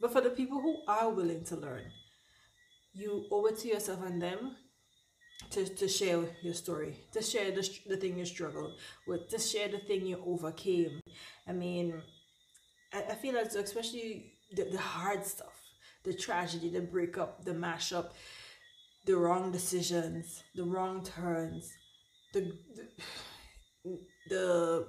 but 0.00 0.12
for 0.12 0.20
the 0.20 0.30
people 0.30 0.60
who 0.60 0.82
are 0.88 1.10
willing 1.10 1.44
to 1.44 1.56
learn, 1.56 1.84
you 2.92 3.26
owe 3.30 3.46
it 3.46 3.58
to 3.58 3.68
yourself 3.68 4.04
and 4.04 4.20
them 4.20 4.56
to, 5.50 5.66
to 5.66 5.88
share 5.88 6.24
your 6.42 6.54
story, 6.54 6.96
to 7.12 7.22
share 7.22 7.50
the, 7.50 7.68
the 7.86 7.96
thing 7.96 8.18
you 8.18 8.24
struggled 8.24 8.72
with, 9.06 9.28
to 9.28 9.38
share 9.38 9.68
the 9.68 9.78
thing 9.78 10.06
you 10.06 10.22
overcame. 10.26 11.00
I 11.46 11.52
mean, 11.52 12.02
I, 12.92 13.02
I 13.10 13.14
feel 13.14 13.36
as 13.36 13.54
especially 13.54 14.32
the, 14.52 14.64
the 14.64 14.78
hard 14.78 15.24
stuff, 15.24 15.60
the 16.04 16.14
tragedy, 16.14 16.68
the 16.68 16.80
breakup, 16.80 17.44
the 17.44 17.52
mashup 17.52 18.10
the 19.04 19.16
wrong 19.16 19.52
decisions, 19.52 20.42
the 20.54 20.64
wrong 20.64 21.04
turns, 21.04 21.72
the 22.32 22.52
the 24.28 24.86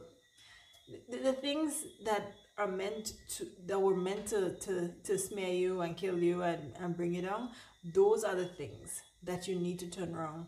the, 1.09 1.17
the 1.17 1.33
things 1.33 1.83
that 2.05 2.33
are 2.57 2.67
meant 2.67 3.13
to 3.27 3.47
that 3.65 3.79
were 3.79 3.95
meant 3.95 4.27
to, 4.27 4.55
to, 4.55 4.91
to 5.03 5.17
smear 5.17 5.49
you 5.49 5.81
and 5.81 5.97
kill 5.97 6.17
you 6.17 6.43
and, 6.43 6.73
and 6.79 6.95
bring 6.95 7.13
you 7.13 7.21
down, 7.21 7.49
those 7.93 8.23
are 8.23 8.35
the 8.35 8.45
things 8.45 9.01
that 9.23 9.47
you 9.47 9.55
need 9.55 9.79
to 9.79 9.87
turn 9.87 10.15
around 10.15 10.45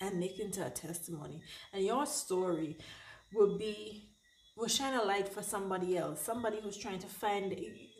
and 0.00 0.18
make 0.18 0.38
into 0.38 0.64
a 0.64 0.70
testimony. 0.70 1.42
And 1.72 1.84
your 1.84 2.06
story 2.06 2.78
will 3.32 3.58
be 3.58 4.09
will 4.56 4.68
shine 4.68 4.94
a 4.94 5.02
light 5.02 5.28
for 5.28 5.42
somebody 5.42 5.96
else, 5.96 6.20
somebody 6.20 6.58
who's 6.62 6.76
trying 6.76 6.98
to 6.98 7.06
find 7.06 7.56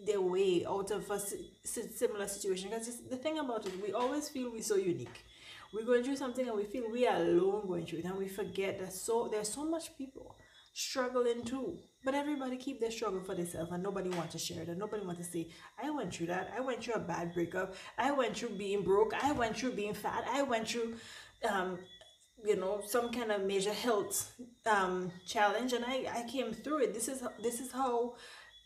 their 0.07 0.21
way 0.21 0.65
out 0.67 0.91
of 0.91 1.11
a 1.11 1.21
similar 1.65 2.29
situation. 2.29 2.71
Because 2.71 3.01
the 3.09 3.17
thing 3.17 3.39
about 3.39 3.67
it, 3.67 3.83
we 3.83 3.93
always 3.93 4.29
feel 4.29 4.51
we're 4.51 4.63
so 4.63 4.77
unique. 4.77 5.25
We're 5.73 5.87
going 5.87 6.03
through 6.03 6.17
something 6.17 6.47
and 6.49 6.57
we 6.57 6.65
feel 6.65 6.91
we 6.91 7.07
are 7.07 7.17
alone 7.17 7.67
going 7.67 7.87
through 7.87 8.01
it, 8.01 8.05
and 8.05 8.19
we 8.19 8.29
forget 8.29 8.81
that 8.81 8.93
so 8.93 9.29
there's 9.31 9.53
so 9.53 9.65
much 9.65 9.97
people 9.97 10.37
struggling 10.73 11.45
too. 11.45 11.79
But 12.05 12.15
everybody 12.15 12.57
keep 12.57 12.81
their 12.81 12.91
struggle 12.91 13.21
for 13.21 13.35
themselves, 13.35 13.71
and 13.71 13.83
nobody 13.83 14.09
wants 14.09 14.33
to 14.33 14.39
share 14.39 14.63
it. 14.63 14.69
And 14.69 14.79
nobody 14.79 15.05
wants 15.05 15.21
to 15.25 15.31
say, 15.33 15.49
"I 15.83 15.91
went 15.91 16.13
through 16.15 16.27
that. 16.29 16.53
I 16.57 16.61
went 16.61 16.83
through 16.83 16.95
a 16.95 17.01
bad 17.01 17.35
breakup. 17.35 17.75
I 17.99 18.11
went 18.11 18.37
through 18.37 18.51
being 18.51 18.83
broke. 18.83 19.13
I 19.23 19.33
went 19.33 19.57
through 19.57 19.73
being 19.73 19.95
fat. 19.95 20.25
I 20.27 20.43
went 20.43 20.67
through 20.69 20.97
um, 21.49 21.79
you 22.45 22.57
know 22.57 22.83
some 22.87 23.11
kind 23.11 23.31
of 23.31 23.43
major 23.43 23.73
health 23.73 24.33
um, 24.67 25.11
challenge 25.27 25.73
and 25.73 25.85
I, 25.85 26.07
I 26.15 26.25
came 26.31 26.53
through 26.53 26.85
it. 26.85 26.95
This 26.95 27.09
is 27.09 27.23
this 27.43 27.61
is 27.61 27.73
how 27.73 28.15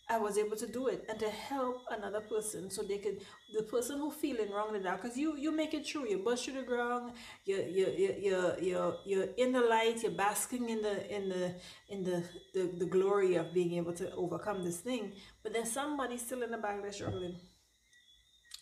I 0.09 0.19
was 0.19 0.37
able 0.37 0.57
to 0.57 0.67
do 0.67 0.89
it 0.89 1.07
and 1.09 1.19
to 1.19 1.31
help 1.31 1.83
another 1.91 2.21
person 2.21 2.71
so 2.71 2.83
they 2.83 2.99
could 2.99 3.21
the 3.57 3.63
person 3.63 3.99
who 3.99 4.11
feeling 4.11 4.51
wrong 4.51 4.79
now 4.83 4.97
because 4.97 5.17
you 5.17 5.37
you 5.39 5.51
make 5.51 5.73
it 5.73 5.87
true 5.87 6.07
you 6.07 6.19
bust 6.19 6.45
through 6.45 6.55
the 6.55 6.63
ground 6.63 7.13
you 7.47 7.57
you 7.57 7.87
you 7.97 8.15
you 8.21 8.53
you're, 8.61 8.97
you're 9.07 9.29
in 9.39 9.53
the 9.53 9.61
light 9.61 10.03
you're 10.03 10.13
basking 10.13 10.69
in 10.69 10.83
the 10.83 10.97
in 11.15 11.29
the 11.31 11.55
in 11.89 12.05
the, 12.05 12.23
the 12.53 12.63
the 12.81 12.87
glory 12.87 13.37
of 13.37 13.55
being 13.55 13.73
able 13.75 13.95
to 13.95 14.13
overcome 14.15 14.63
this 14.63 14.79
thing. 14.81 15.13
But 15.43 15.55
there's 15.55 15.73
somebody 15.73 16.19
still 16.19 16.43
in 16.43 16.51
the 16.51 16.59
back 16.59 16.83
that's 16.83 16.97
struggling. 16.97 17.37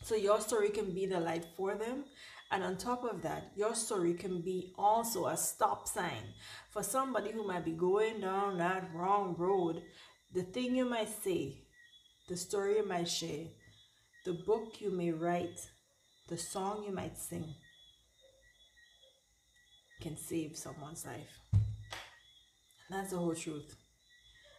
So 0.04 0.14
your 0.14 0.40
story 0.40 0.71
can 0.71 0.92
be 0.95 1.07
the 1.07 1.21
light 1.21 1.47
for 1.57 1.75
them 1.75 2.04
and 2.52 2.62
on 2.62 2.76
top 2.76 3.02
of 3.02 3.23
that, 3.23 3.50
your 3.56 3.75
story 3.75 4.12
can 4.12 4.42
be 4.42 4.75
also 4.76 5.26
a 5.26 5.38
stop 5.38 5.88
sign 5.88 6.35
for 6.71 6.82
somebody 6.82 7.32
who 7.32 7.47
might 7.47 7.64
be 7.64 7.73
going 7.73 8.21
down 8.21 8.59
that 8.59 8.90
wrong 8.94 9.35
road. 9.38 9.82
The 10.35 10.42
thing 10.42 10.76
you 10.76 10.85
might 10.85 11.09
say, 11.09 11.62
the 12.28 12.37
story 12.37 12.76
you 12.76 12.87
might 12.87 13.09
share 13.09 13.47
the 14.26 14.35
book 14.35 14.80
you 14.80 14.90
may 14.90 15.11
write, 15.11 15.59
the 16.28 16.37
song 16.37 16.85
you 16.87 16.92
might 16.92 17.18
sing 17.18 17.54
can 20.00 20.16
save 20.16 20.56
someone's 20.56 21.06
life. 21.06 21.40
And 21.52 21.62
that's 22.90 23.11
the 23.11 23.16
whole 23.16 23.35
truth. 23.35 23.75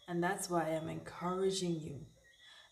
And 0.07 0.21
that's 0.21 0.49
why 0.49 0.63
I'm 0.63 0.89
encouraging 0.89 1.79
you 1.79 1.99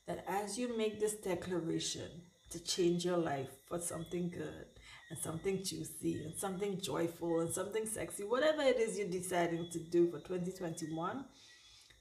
that 0.07 0.25
as 0.27 0.57
you 0.57 0.75
make 0.75 0.99
this 0.99 1.13
declaration 1.13 2.09
to 2.49 2.59
change 2.61 3.05
your 3.05 3.17
life 3.17 3.51
for 3.69 3.79
something 3.79 4.29
good 4.29 4.65
and 5.11 5.19
something 5.19 5.57
juicy 5.57 6.23
and 6.23 6.33
something 6.35 6.79
joyful 6.81 7.41
and 7.41 7.53
something 7.53 7.85
sexy, 7.85 8.23
whatever 8.23 8.61
it 8.61 8.79
is 8.79 8.97
you're 8.97 9.09
deciding 9.09 9.69
to 9.69 9.79
do 9.79 10.09
for 10.09 10.19
2021, 10.19 11.25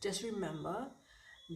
just 0.01 0.23
remember 0.23 0.87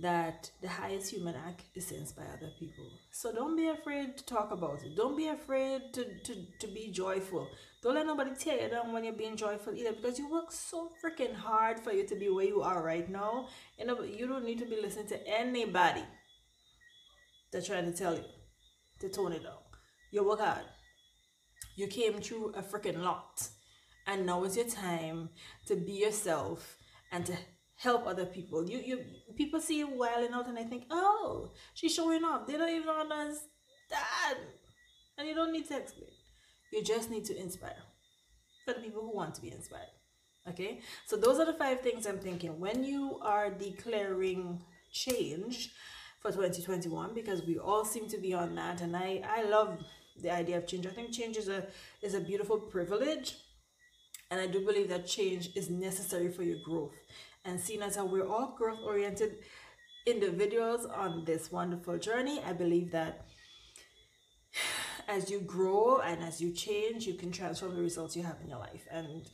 that 0.03 0.51
the 0.61 0.69
highest 0.69 1.13
human 1.13 1.37
act 1.37 1.63
is 1.77 1.87
to 1.87 1.97
inspire 1.97 2.37
other 2.37 2.51
people. 2.59 2.85
So 3.13 3.33
don't 3.33 3.57
be 3.57 3.69
afraid 3.69 4.17
to 4.17 4.25
talk 4.25 4.51
about 4.51 4.83
it. 4.85 4.97
Don't 4.97 5.17
be 5.17 5.29
afraid 5.29 5.93
to, 5.93 6.05
to, 6.25 6.35
to 6.59 6.67
be 6.67 6.91
joyful. 6.91 7.49
Don't 7.81 7.95
let 7.95 8.07
nobody 8.07 8.33
tear 8.37 8.61
you 8.61 8.69
down 8.69 8.93
when 8.93 9.05
you're 9.05 9.13
being 9.13 9.37
joyful 9.37 9.75
either 9.75 9.93
because 9.93 10.19
you 10.19 10.29
work 10.29 10.51
so 10.51 10.91
freaking 11.01 11.37
hard 11.37 11.79
for 11.79 11.93
you 11.93 12.05
to 12.09 12.17
be 12.17 12.29
where 12.29 12.45
you 12.45 12.63
are 12.63 12.83
right 12.83 13.09
now. 13.09 13.47
Know, 13.85 14.03
you 14.03 14.27
don't 14.27 14.45
need 14.45 14.59
to 14.59 14.67
be 14.67 14.81
listening 14.83 15.07
to 15.09 15.29
anybody 15.29 16.03
that's 17.53 17.69
trying 17.69 17.85
to 17.85 17.97
tell 17.97 18.17
you 18.17 18.25
to 18.99 19.09
tone 19.09 19.33
it 19.33 19.45
down. 19.45 19.53
You 20.11 20.27
work 20.27 20.41
hard. 20.41 20.65
You 21.77 21.87
came 21.87 22.21
through 22.21 22.53
a 22.55 22.63
freaking 22.63 23.03
lot. 23.03 23.49
And 24.07 24.27
now 24.27 24.45
is 24.45 24.57
your 24.57 24.67
time 24.67 25.31
to 25.67 25.77
be 25.77 25.93
yourself 25.93 26.77
and 27.11 27.25
to 27.27 27.37
help 27.77 28.07
other 28.07 28.27
people. 28.27 28.69
You 28.69 28.79
you 28.79 29.05
people 29.37 29.61
see 29.61 29.79
you 29.79 29.89
wilding 29.89 30.33
out 30.33 30.49
and 30.49 30.57
they 30.57 30.65
think, 30.65 30.85
oh, 30.91 31.53
she's 31.75 31.95
showing 31.95 32.25
off. 32.25 32.47
They 32.47 32.57
don't 32.57 32.69
even 32.69 32.89
understand. 32.89 33.41
And 35.17 35.29
you 35.29 35.35
don't 35.35 35.53
need 35.53 35.69
to 35.69 35.79
explain. 35.79 36.11
You 36.73 36.83
just 36.83 37.11
need 37.11 37.25
to 37.27 37.41
inspire 37.41 37.83
for 38.65 38.75
the 38.75 38.81
people 38.81 39.03
who 39.03 39.15
want 39.15 39.35
to 39.37 39.43
be 39.43 39.53
inspired. 39.53 39.95
Okay, 40.49 40.81
so 41.07 41.17
those 41.17 41.39
are 41.39 41.47
the 41.47 41.55
five 41.55 41.81
things 41.81 42.07
I'm 42.07 42.19
thinking 42.19 42.61
when 42.61 42.85
you 42.85 43.19
are 43.23 43.51
declaring 43.51 44.63
change 44.93 45.73
for 46.21 46.31
2021 46.31 47.15
because 47.15 47.43
we 47.47 47.59
all 47.59 47.85
seem 47.85 48.09
to 48.09 48.19
be 48.19 48.35
on 48.35 48.55
that, 48.57 48.83
and 48.83 48.95
I 48.95 49.23
I 49.27 49.43
love 49.45 49.79
the 50.21 50.31
idea 50.31 50.59
of 50.59 50.67
change. 50.67 50.87
I 50.87 50.91
think 50.91 51.13
change 51.13 51.37
is 51.37 51.49
a 51.49 51.67
is 52.03 52.15
a 52.15 52.21
beautiful 52.21 52.59
privilege, 52.59 53.37
and 54.31 54.41
I 54.41 54.47
do 54.47 54.65
believe 54.65 54.89
that 54.89 55.07
change 55.07 55.51
is 55.55 55.71
necessary 55.71 56.31
for 56.31 56.43
your 56.43 56.59
growth. 56.65 56.95
And 57.45 57.61
seeing 57.61 57.83
as 57.83 57.97
how 57.97 58.07
we're 58.07 58.27
all 58.27 58.55
growth 58.57 58.81
oriented 58.85 59.37
individuals 60.07 60.87
on 60.87 61.25
this 61.25 61.53
wonderful 61.53 61.99
journey, 61.99 62.41
I 62.47 62.53
believe 62.53 62.91
that 62.93 63.27
as 65.09 65.31
you 65.31 65.41
grow 65.41 65.99
and 65.99 66.23
as 66.23 66.41
you 66.41 66.53
change, 66.53 67.07
you 67.07 67.15
can 67.15 67.33
transform 67.33 67.75
the 67.75 67.83
results 67.83 68.17
you 68.17 68.23
have 68.23 68.41
in 68.43 68.49
your 68.49 68.59
life. 68.59 68.87
And 68.91 69.29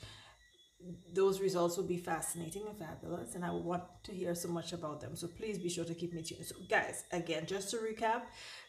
those 1.12 1.40
results 1.40 1.76
will 1.76 1.84
be 1.84 1.99
fascinating 1.99 2.62
and 2.68 2.78
fabulous. 2.78 3.34
And 3.34 3.44
I 3.44 3.50
want 3.50 3.82
to 4.04 4.12
hear 4.12 4.34
so 4.34 4.49
much 4.49 4.72
about 4.72 5.00
them. 5.00 5.14
So 5.14 5.28
please 5.28 5.58
be 5.58 5.68
sure 5.68 5.84
to 5.84 5.94
keep 5.94 6.12
me 6.12 6.22
tuned. 6.22 6.46
So, 6.46 6.56
guys, 6.68 7.04
again, 7.12 7.46
just 7.46 7.70
to 7.70 7.76
recap, 7.76 8.22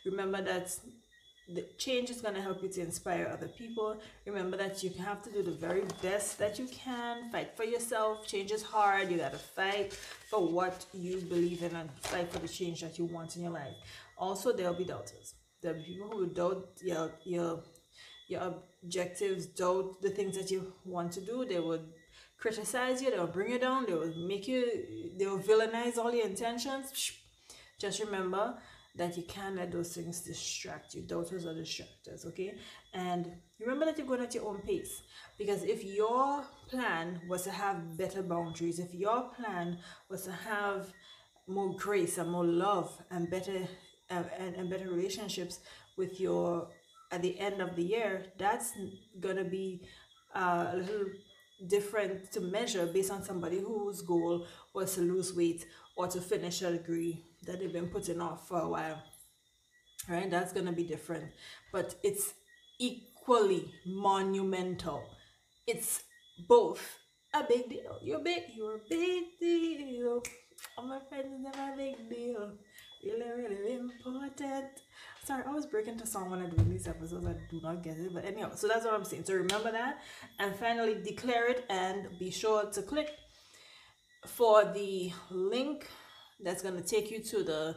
remember 0.05 0.41
that 0.41 0.75
the 1.47 1.65
change 1.77 2.09
is 2.09 2.21
going 2.21 2.35
to 2.35 2.41
help 2.41 2.63
you 2.63 2.69
to 2.69 2.81
inspire 2.81 3.29
other 3.31 3.47
people. 3.47 3.99
Remember 4.25 4.57
that 4.57 4.83
you 4.83 4.91
have 5.03 5.21
to 5.23 5.31
do 5.31 5.43
the 5.43 5.51
very 5.51 5.83
best 6.01 6.39
that 6.39 6.57
you 6.59 6.67
can. 6.67 7.29
Fight 7.31 7.55
for 7.55 7.63
yourself. 7.63 8.27
Change 8.27 8.51
is 8.51 8.63
hard. 8.63 9.11
You 9.11 9.17
got 9.17 9.33
to 9.33 9.39
fight 9.39 9.93
for 9.93 10.39
what 10.47 10.85
you 10.93 11.17
believe 11.17 11.63
in 11.63 11.75
and 11.75 11.89
fight 12.01 12.31
for 12.31 12.39
the 12.39 12.47
change 12.47 12.81
that 12.81 12.97
you 12.97 13.05
want 13.05 13.35
in 13.35 13.43
your 13.43 13.51
life. 13.51 13.75
Also, 14.17 14.53
there'll 14.53 14.73
be 14.73 14.85
doubters 14.85 15.33
There 15.61 15.73
will 15.73 15.79
be 15.79 15.85
people 15.85 16.11
who 16.11 16.27
doubt 16.27 16.67
your 16.81 17.11
your 17.23 17.63
your 18.27 18.55
objectives, 18.83 19.45
doubt 19.47 20.01
the 20.01 20.09
things 20.09 20.37
that 20.37 20.49
you 20.51 20.73
want 20.85 21.11
to 21.13 21.21
do, 21.21 21.45
they 21.45 21.59
would 21.59 21.85
criticize 22.37 23.01
you, 23.01 23.11
they 23.11 23.19
will 23.19 23.27
bring 23.27 23.51
you 23.51 23.59
down, 23.59 23.85
they 23.85 23.93
will 23.93 24.13
make 24.15 24.47
you, 24.47 24.65
they 25.17 25.27
will 25.27 25.39
villainize 25.39 25.97
all 25.97 26.13
your 26.13 26.25
intentions. 26.25 27.11
Just 27.77 27.99
remember 27.99 28.55
that 28.95 29.17
you 29.17 29.23
can't 29.23 29.55
let 29.55 29.71
those 29.71 29.93
things 29.95 30.21
distract 30.21 30.93
you. 30.93 31.01
Doubters 31.01 31.45
are 31.45 31.53
distractors, 31.53 32.25
okay? 32.25 32.55
And 32.93 33.31
remember 33.59 33.85
that 33.85 33.97
you're 33.97 34.07
going 34.07 34.21
at 34.21 34.35
your 34.35 34.47
own 34.47 34.59
pace. 34.59 35.01
Because 35.37 35.63
if 35.63 35.83
your 35.83 36.43
plan 36.69 37.21
was 37.27 37.43
to 37.43 37.51
have 37.51 37.97
better 37.97 38.21
boundaries, 38.21 38.79
if 38.79 38.93
your 38.93 39.29
plan 39.29 39.77
was 40.09 40.23
to 40.23 40.31
have 40.31 40.91
more 41.47 41.75
grace 41.75 42.17
and 42.17 42.29
more 42.31 42.45
love 42.45 43.01
and 43.09 43.29
better 43.29 43.67
and, 44.09 44.55
and 44.55 44.69
better 44.69 44.89
relationships 44.89 45.59
with 45.97 46.19
your 46.19 46.67
at 47.11 47.21
the 47.21 47.39
end 47.39 47.61
of 47.61 47.75
the 47.75 47.83
year 47.83 48.25
that's 48.37 48.73
gonna 49.19 49.43
be 49.43 49.81
uh, 50.35 50.67
a 50.73 50.77
little 50.77 51.07
different 51.67 52.31
to 52.31 52.41
measure 52.41 52.85
based 52.87 53.11
on 53.11 53.23
somebody 53.23 53.59
whose 53.59 54.01
goal 54.01 54.47
was 54.73 54.95
to 54.95 55.01
lose 55.01 55.35
weight 55.35 55.65
or 55.95 56.07
to 56.07 56.19
finish 56.19 56.61
a 56.61 56.71
degree 56.71 57.23
that 57.43 57.59
they've 57.59 57.73
been 57.73 57.87
putting 57.87 58.21
off 58.21 58.47
for 58.47 58.59
a 58.59 58.67
while 58.67 59.01
right 60.09 60.29
that's 60.29 60.53
gonna 60.53 60.71
be 60.71 60.83
different 60.83 61.25
but 61.71 61.95
it's 62.03 62.33
equally 62.79 63.71
monumental 63.85 65.03
it's 65.67 66.03
both 66.47 66.97
a 67.33 67.43
big 67.43 67.69
deal 67.69 67.99
you're 68.03 68.19
big 68.19 68.43
you're 68.55 68.75
a 68.75 68.81
big 68.89 69.23
deal 69.39 70.21
all 70.77 70.85
my 70.85 70.99
friends 71.09 71.27
never 71.39 71.73
a 71.73 71.77
big 71.77 72.09
deal 72.09 72.51
really, 73.03 73.31
really 73.31 73.73
important. 73.73 74.81
Sorry, 75.23 75.43
I 75.43 75.47
always 75.47 75.65
break 75.65 75.87
into 75.87 76.05
song 76.05 76.31
when 76.31 76.41
I 76.41 76.47
do 76.47 76.63
these 76.63 76.87
episodes. 76.87 77.25
I 77.25 77.35
do 77.49 77.59
not 77.61 77.83
get 77.83 77.97
it. 77.97 78.13
But 78.13 78.25
anyhow, 78.25 78.51
so 78.55 78.67
that's 78.67 78.85
what 78.85 78.93
I'm 78.93 79.05
saying. 79.05 79.25
So 79.25 79.33
remember 79.33 79.71
that. 79.71 79.99
And 80.39 80.55
finally, 80.55 80.95
declare 81.03 81.49
it 81.49 81.65
and 81.69 82.07
be 82.19 82.31
sure 82.31 82.65
to 82.65 82.81
click 82.81 83.11
for 84.25 84.65
the 84.65 85.11
link 85.29 85.87
that's 86.43 86.61
going 86.61 86.75
to 86.75 86.87
take 86.87 87.11
you 87.11 87.19
to 87.23 87.43
the 87.43 87.75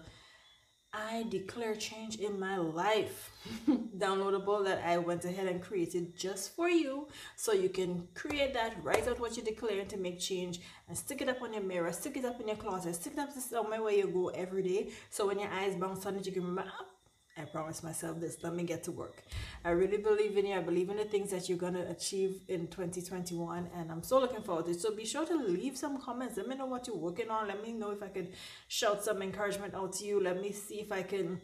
I 0.97 1.25
declare 1.29 1.75
change 1.75 2.17
in 2.17 2.39
my 2.39 2.57
life 2.57 3.33
downloadable 3.99 4.65
that 4.65 4.85
I 4.87 4.97
went 4.99 5.25
ahead 5.25 5.49
and 5.49 5.61
created 5.61 6.17
just 6.17 6.55
for 6.55 6.69
you. 6.69 7.09
So 7.35 7.53
you 7.53 7.69
can 7.69 8.07
create 8.15 8.55
that, 8.55 8.77
write 8.81 9.09
out 9.09 9.19
what 9.19 9.37
you're 9.37 9.45
declaring 9.45 9.89
to 9.89 9.97
make 9.97 10.21
change, 10.21 10.61
and 10.89 10.97
stick 10.97 11.21
it 11.21 11.29
up 11.29 11.43
on 11.43 11.53
your 11.53 11.65
mirror, 11.65 11.93
stick 11.93 12.17
it 12.17 12.25
up 12.25 12.41
in 12.41 12.47
your 12.47 12.57
closet, 12.57 12.95
stick 12.95 13.15
it 13.15 13.19
up 13.19 13.33
somewhere 13.33 13.83
where 13.83 13.93
you 13.93 14.07
go 14.07 14.29
every 14.29 14.63
day. 14.63 14.91
So 15.11 15.27
when 15.27 15.41
your 15.41 15.51
eyes 15.51 15.75
bounce 15.75 16.07
on 16.07 16.15
it, 16.15 16.27
you 16.27 16.33
can 16.33 16.45
remember, 16.45 16.71
oh, 16.81 16.87
I 17.37 17.43
promised 17.43 17.83
myself 17.83 18.21
this. 18.21 18.39
Let 18.45 18.55
me 18.55 18.63
get 18.63 18.85
to 18.85 18.93
work. 18.93 19.25
I 19.65 19.71
really 19.71 19.97
believe 19.97 20.37
in 20.39 20.47
you. 20.47 20.55
I 20.55 20.61
believe 20.61 20.89
in 20.89 20.97
the 20.97 21.05
things 21.05 21.31
that 21.33 21.49
you're 21.49 21.59
going 21.59 21.75
to 21.75 21.91
achieve 21.91 22.43
in 22.49 22.69
2021. 22.69 23.71
And 23.75 23.91
I'm 23.91 24.05
so 24.05 24.21
looking 24.21 24.43
forward 24.43 24.67
to 24.67 24.71
it. 24.71 24.81
So 24.81 24.95
be 24.95 25.05
sure 25.05 25.27
to 25.27 25.37
leave 25.37 25.77
some 25.77 26.01
comments. 26.01 26.37
Let 26.37 26.49
me 26.49 26.55
know 26.55 26.67
what 26.67 26.87
you're 26.87 26.97
working 26.97 27.31
on. 27.31 27.49
Let 27.49 27.61
me 27.61 27.73
know 27.73 27.91
if 27.91 28.03
I 28.03 28.09
can 28.09 28.29
shout 28.69 29.03
some 29.03 29.21
encouragement 29.21 29.75
out 29.75 29.95
to 29.95 30.05
you. 30.05 30.23
Let 30.23 30.41
me 30.41 30.53
see 30.53 30.77
if 30.77 30.93
I 30.93 31.03
can, 31.03 31.41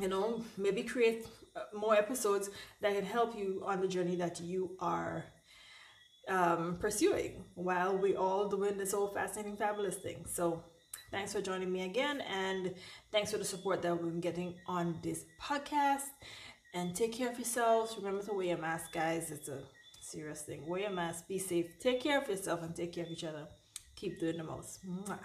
you 0.00 0.08
know, 0.08 0.42
maybe 0.56 0.82
create 0.82 1.26
uh, 1.54 1.60
more 1.76 1.94
episodes 1.94 2.48
that 2.80 2.94
can 2.94 3.04
help 3.04 3.36
you 3.36 3.62
on 3.66 3.82
the 3.82 3.88
journey 3.88 4.16
that 4.16 4.40
you 4.40 4.74
are 4.80 5.26
um, 6.28 6.78
pursuing 6.80 7.44
while 7.54 7.96
we 7.98 8.16
all 8.16 8.48
doing 8.48 8.78
this 8.78 8.92
whole 8.92 9.08
fascinating, 9.08 9.56
fabulous 9.58 9.96
thing. 9.96 10.24
So 10.26 10.64
Thanks 11.14 11.32
for 11.32 11.40
joining 11.40 11.70
me 11.70 11.82
again, 11.84 12.22
and 12.22 12.74
thanks 13.12 13.30
for 13.30 13.38
the 13.38 13.44
support 13.44 13.82
that 13.82 13.94
we've 13.94 14.10
been 14.10 14.20
getting 14.20 14.56
on 14.66 14.98
this 15.00 15.24
podcast. 15.40 16.10
And 16.74 16.92
take 16.92 17.12
care 17.12 17.30
of 17.30 17.38
yourselves. 17.38 17.94
Remember 17.96 18.20
to 18.24 18.32
wear 18.32 18.46
your 18.46 18.58
mask, 18.58 18.90
guys. 18.92 19.30
It's 19.30 19.48
a 19.48 19.60
serious 20.00 20.42
thing. 20.42 20.66
Wear 20.66 20.80
your 20.80 20.90
mask, 20.90 21.28
be 21.28 21.38
safe, 21.38 21.78
take 21.78 22.00
care 22.02 22.20
of 22.20 22.28
yourself, 22.28 22.64
and 22.64 22.74
take 22.74 22.92
care 22.92 23.04
of 23.04 23.12
each 23.12 23.22
other. 23.22 23.46
Keep 23.94 24.18
doing 24.18 24.38
the 24.38 24.42
most. 24.42 24.84
Mwah. 24.84 25.20